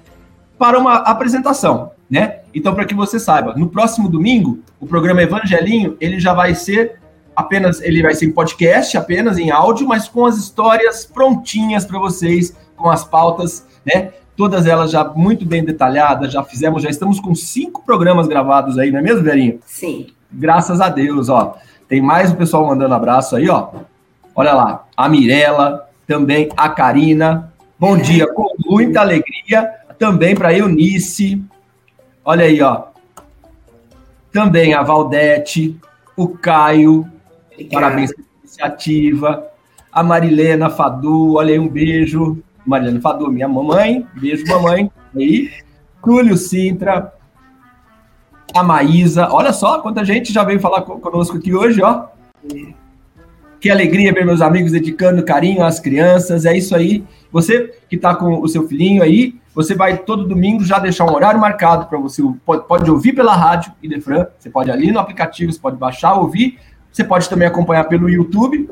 para 0.57 0.79
uma 0.79 0.99
apresentação, 0.99 1.91
né? 2.09 2.43
Então, 2.55 2.73
para 2.73 2.85
que 2.85 2.95
você 2.95 3.19
saiba, 3.19 3.55
no 3.57 3.69
próximo 3.69 4.09
domingo, 4.09 4.61
o 4.79 4.87
programa 4.87 5.21
Evangelinho, 5.21 5.97
ele 6.01 6.21
já 6.21 6.33
vai 6.33 6.55
ser 6.55 7.01
apenas, 7.35 7.81
ele 7.81 8.03
vai 8.03 8.15
ser 8.15 8.27
em 8.27 8.33
podcast, 8.33 8.97
apenas 8.97 9.37
em 9.37 9.51
áudio, 9.51 9.89
mas 9.89 10.07
com 10.07 10.25
as 10.25 10.37
histórias 10.37 11.05
prontinhas 11.05 11.85
para 11.85 11.99
vocês, 11.99 12.57
com 12.77 12.89
as 12.89 13.05
pautas, 13.05 13.67
né? 13.85 14.13
Todas 14.41 14.65
elas 14.65 14.91
já 14.91 15.05
muito 15.05 15.45
bem 15.45 15.63
detalhadas, 15.63 16.33
já 16.33 16.43
fizemos, 16.43 16.83
já 16.83 16.89
estamos 16.89 17.21
com 17.21 17.35
cinco 17.35 17.85
programas 17.85 18.27
gravados 18.27 18.79
aí, 18.79 18.91
não 18.91 18.99
é 18.99 19.03
mesmo, 19.03 19.23
Verinha? 19.23 19.59
Sim. 19.67 20.07
Graças 20.33 20.81
a 20.81 20.89
Deus, 20.89 21.29
ó. 21.29 21.59
Tem 21.87 22.01
mais 22.01 22.33
o 22.33 22.37
pessoal 22.37 22.67
mandando 22.67 22.95
abraço 22.95 23.37
aí, 23.37 23.51
ó. 23.51 23.69
Olha 24.35 24.55
lá, 24.55 24.87
a 24.97 25.11
Mirella, 25.11 25.87
também 26.07 26.49
a 26.57 26.71
Karina. 26.71 27.53
Bom 27.79 27.99
é. 27.99 28.01
dia, 28.01 28.33
com 28.33 28.51
muita 28.65 29.03
alegria. 29.03 29.75
Também 29.99 30.35
para 30.35 30.57
Eunice. 30.57 31.45
Olha 32.25 32.47
aí, 32.47 32.63
ó. 32.63 32.85
Também 34.33 34.73
a 34.73 34.83
Valdete, 34.83 35.79
o 36.17 36.29
Caio. 36.29 37.07
Obrigada. 37.53 37.75
Parabéns 37.75 38.11
pela 38.15 38.27
iniciativa. 38.43 39.47
A 39.93 40.03
Marilena 40.03 40.71
Fadu, 40.71 41.35
olha 41.35 41.53
aí, 41.53 41.59
um 41.59 41.69
beijo. 41.69 42.43
Mariana 42.67 43.01
Fadu, 43.01 43.31
minha 43.31 43.49
mamãe, 43.49 44.07
beijo 44.15 44.47
mamãe, 44.47 44.91
aí, 45.17 45.51
Túlio 46.03 46.37
Sintra, 46.37 47.13
a 48.55 48.63
Maísa, 48.63 49.29
olha 49.31 49.53
só 49.53 49.81
quanta 49.81 50.05
gente 50.05 50.33
já 50.33 50.45
veio 50.45 50.61
falar 50.61 50.83
conosco 50.83 51.37
aqui 51.37 51.55
hoje, 51.55 51.83
ó. 51.83 52.07
Que 53.61 53.71
alegria 53.71 54.13
ver 54.13 54.25
meus 54.25 54.41
amigos 54.41 54.73
dedicando 54.73 55.23
carinho 55.23 55.63
às 55.63 55.79
crianças, 55.79 56.47
é 56.47 56.57
isso 56.57 56.75
aí. 56.75 57.05
Você 57.31 57.75
que 57.89 57.97
está 57.97 58.15
com 58.15 58.41
o 58.41 58.49
seu 58.49 58.67
filhinho 58.67 59.03
aí, 59.03 59.35
você 59.55 59.75
vai 59.75 59.99
todo 59.99 60.27
domingo 60.27 60.65
já 60.65 60.79
deixar 60.79 61.05
um 61.05 61.15
horário 61.15 61.41
marcado 61.41 61.87
para 61.87 61.99
você, 61.99 62.23
pode, 62.45 62.67
pode, 62.67 62.91
ouvir 62.91 63.13
pela 63.13 63.35
rádio 63.35 63.73
Idefran, 63.83 64.27
você 64.39 64.49
pode 64.49 64.71
ali 64.71 64.91
no 64.91 64.99
aplicativo, 64.99 65.53
você 65.53 65.61
pode 65.61 65.77
baixar, 65.77 66.15
ouvir, 66.15 66.59
você 66.91 67.05
pode 67.05 67.29
também 67.29 67.47
acompanhar 67.47 67.85
pelo 67.85 68.09
YouTube, 68.09 68.71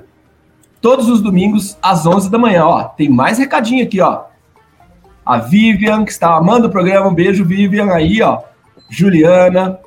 todos 0.81 1.09
os 1.09 1.21
domingos 1.21 1.77
às 1.83 2.07
11 2.07 2.31
da 2.31 2.39
manhã. 2.39 2.65
Ó, 2.65 2.85
tem 2.85 3.09
mais 3.09 3.39
recadinho 3.39 3.85
aqui, 3.85 4.01
ó. 4.01 4.23
A 5.25 5.39
Vivian, 5.39 6.05
que 6.05 6.11
está 6.11 6.35
amando 6.35 6.69
o 6.69 6.71
programa, 6.71 7.09
um 7.09 7.15
beijo, 7.15 7.45
Vivian, 7.45 7.93
aí, 7.93 8.23
ó. 8.23 8.41
Juliana, 8.89 9.79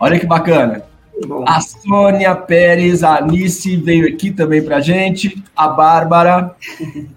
olha 0.00 0.18
que 0.18 0.26
bacana. 0.26 0.82
A 1.46 1.60
Sônia 1.60 2.34
Pérez, 2.34 3.02
a 3.02 3.16
Anice 3.16 3.76
veio 3.76 4.06
aqui 4.06 4.30
também 4.30 4.62
pra 4.62 4.80
gente. 4.80 5.42
A 5.56 5.68
Bárbara, 5.68 6.54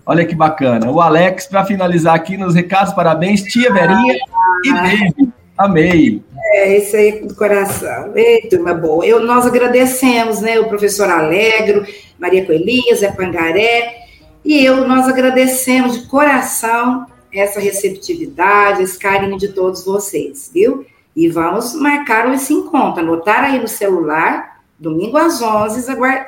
olha 0.06 0.26
que 0.26 0.36
bacana. 0.36 0.90
O 0.90 1.02
Alex, 1.02 1.48
para 1.48 1.66
finalizar 1.66 2.16
aqui 2.16 2.38
nos 2.38 2.56
recados, 2.56 2.94
parabéns, 2.94 3.44
tia 3.44 3.74
Verinha 3.74 4.18
e 4.66 4.74
beijo. 4.74 5.34
Amei. 5.58 6.24
É, 6.52 6.78
isso 6.78 6.96
aí 6.96 7.20
do 7.22 7.36
coração. 7.36 8.12
Ei, 8.16 8.42
turma 8.50 8.74
boa. 8.74 9.06
Eu, 9.06 9.24
nós 9.24 9.46
agradecemos, 9.46 10.42
né, 10.42 10.60
o 10.60 10.68
professor 10.68 11.08
Alegro, 11.10 11.86
Maria 12.18 12.46
Coelhinha, 12.46 12.96
Zé 12.96 13.12
Pangaré, 13.12 14.08
e 14.44 14.66
eu, 14.66 14.88
nós 14.88 15.08
agradecemos 15.08 16.02
de 16.02 16.08
coração 16.08 17.06
essa 17.32 17.60
receptividade, 17.60 18.82
esse 18.82 18.98
carinho 18.98 19.38
de 19.38 19.50
todos 19.50 19.86
vocês, 19.86 20.50
viu? 20.52 20.86
E 21.16 21.30
vamos 21.30 21.76
marcar 21.76 22.32
esse 22.34 22.54
encontro, 22.54 23.02
anotar 23.02 23.44
aí 23.44 23.60
no 23.60 23.68
celular, 23.68 24.62
domingo 24.80 25.18
às 25.18 25.42
11, 25.42 25.86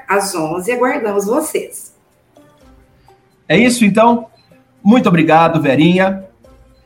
às 0.08 0.36
11 0.36 0.72
aguardamos 0.72 1.26
vocês. 1.26 1.96
É 3.48 3.58
isso, 3.58 3.84
então. 3.84 4.28
Muito 4.84 5.10
obrigado, 5.10 5.62
Verinha. 5.62 6.26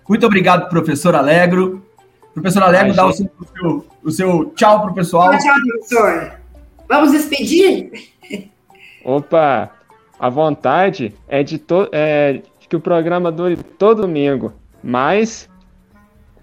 Muito 0.07 0.25
obrigado, 0.25 0.69
professor 0.69 1.15
Alegro. 1.15 1.84
Professor 2.35 2.63
Alegro, 2.63 2.93
dá 2.93 3.05
o 3.07 3.13
seu, 3.13 3.31
o 3.39 3.45
seu, 3.45 3.85
o 4.03 4.11
seu 4.11 4.45
tchau 4.55 4.81
para 4.81 4.91
o 4.91 4.93
pessoal. 4.93 5.31
Tchau, 5.37 5.55
professor. 5.67 6.31
Vamos 6.87 7.13
despedir? 7.13 7.89
Opa, 9.05 9.71
a 10.19 10.29
vontade 10.29 11.15
é 11.29 11.41
de, 11.41 11.57
to 11.57 11.87
é 11.93 12.41
que 12.67 12.75
o 12.75 12.79
programa 12.79 13.31
dure 13.31 13.55
todo 13.55 14.01
domingo, 14.01 14.51
mas 14.83 15.49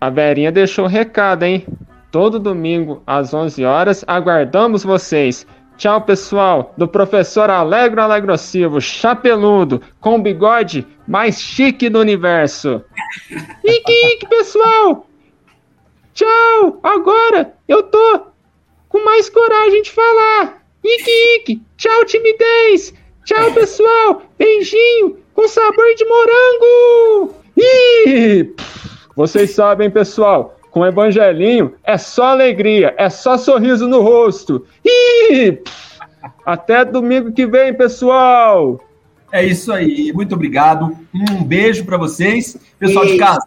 a 0.01 0.09
Verinha 0.09 0.51
deixou 0.51 0.87
o 0.87 0.89
recado, 0.89 1.43
hein? 1.43 1.67
Todo 2.11 2.41
domingo 2.41 3.03
às 3.07 3.35
11 3.35 3.65
horas 3.65 4.05
aguardamos 4.07 4.85
vocês. 4.85 5.47
Tchau, 5.77 6.01
pessoal, 6.01 6.73
do 6.77 6.89
professor 6.89 7.51
Alegro 7.51 8.01
Alegro 8.01 8.37
Silva, 8.39 8.81
chapeludo, 8.81 9.83
com 10.01 10.23
bigode 10.23 10.87
mais 11.07 11.41
chique 11.41 11.91
do 11.91 11.99
universo. 11.99 12.83
Ike, 13.65 14.27
pessoal! 14.29 15.07
Tchau! 16.15 16.79
Agora 16.83 17.55
eu 17.67 17.83
tô 17.85 18.21
com 18.89 19.05
mais 19.05 19.31
coragem 19.31 19.83
de 19.83 19.91
falar. 19.91 20.63
Ike, 20.85 21.11
Ike! 21.37 21.63
Tchau, 21.77 22.05
timidez! 22.05 22.93
Tchau, 23.25 23.53
pessoal! 23.53 24.23
Beijinho 24.39 25.19
com 25.35 25.49
sabor 25.49 25.95
de 25.97 26.05
morango! 26.05 27.35
Ih! 27.57 28.55
Vocês 29.17 29.53
sabem, 29.53 29.91
pessoal, 29.91 30.59
com 30.71 30.87
evangelinho 30.87 31.75
é 31.85 31.97
só 31.99 32.25
alegria, 32.27 32.95
é 32.99 33.09
só 33.09 33.37
sorriso 33.39 33.87
no 33.89 34.01
rosto. 34.01 34.67
Ih! 34.85 35.59
Até 36.45 36.85
domingo 36.85 37.33
que 37.33 37.47
vem, 37.47 37.73
pessoal! 37.75 38.81
É 39.33 39.43
isso 39.43 39.73
aí. 39.73 40.13
Muito 40.13 40.35
obrigado. 40.35 40.95
Um 41.15 41.43
beijo 41.43 41.87
para 41.87 41.97
vocês. 41.97 42.59
Pessoal 42.79 43.07
beijo. 43.07 43.19
de 43.19 43.25
casa, 43.25 43.47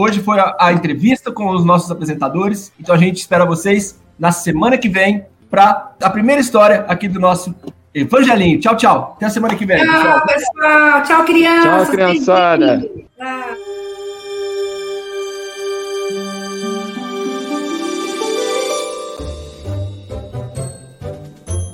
hoje 0.00 0.20
foi 0.20 0.38
a, 0.38 0.56
a 0.58 0.72
entrevista 0.72 1.30
com 1.30 1.50
os 1.50 1.64
nossos 1.64 1.90
apresentadores. 1.90 2.72
Então 2.80 2.94
a 2.94 2.98
gente 2.98 3.18
espera 3.18 3.44
vocês 3.44 4.00
na 4.18 4.32
semana 4.32 4.78
que 4.78 4.88
vem 4.88 5.24
para 5.50 5.92
a 6.00 6.10
primeira 6.10 6.40
história 6.40 6.84
aqui 6.88 7.08
do 7.08 7.20
nosso 7.20 7.54
Evangelinho. 7.92 8.60
Tchau, 8.60 8.76
tchau. 8.76 9.14
Até 9.16 9.26
a 9.26 9.30
semana 9.30 9.56
que 9.56 9.66
vem. 9.66 9.84
Tchau, 9.84 9.92
pessoal. 9.92 10.26
pessoal. 10.26 11.02
Tchau, 11.02 11.24
crianças. 11.24 11.82
Tchau, 11.82 11.90
criançada. 11.90 12.90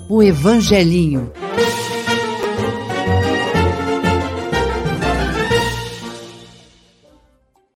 O 0.09 0.23
Evangelinho. 0.23 1.33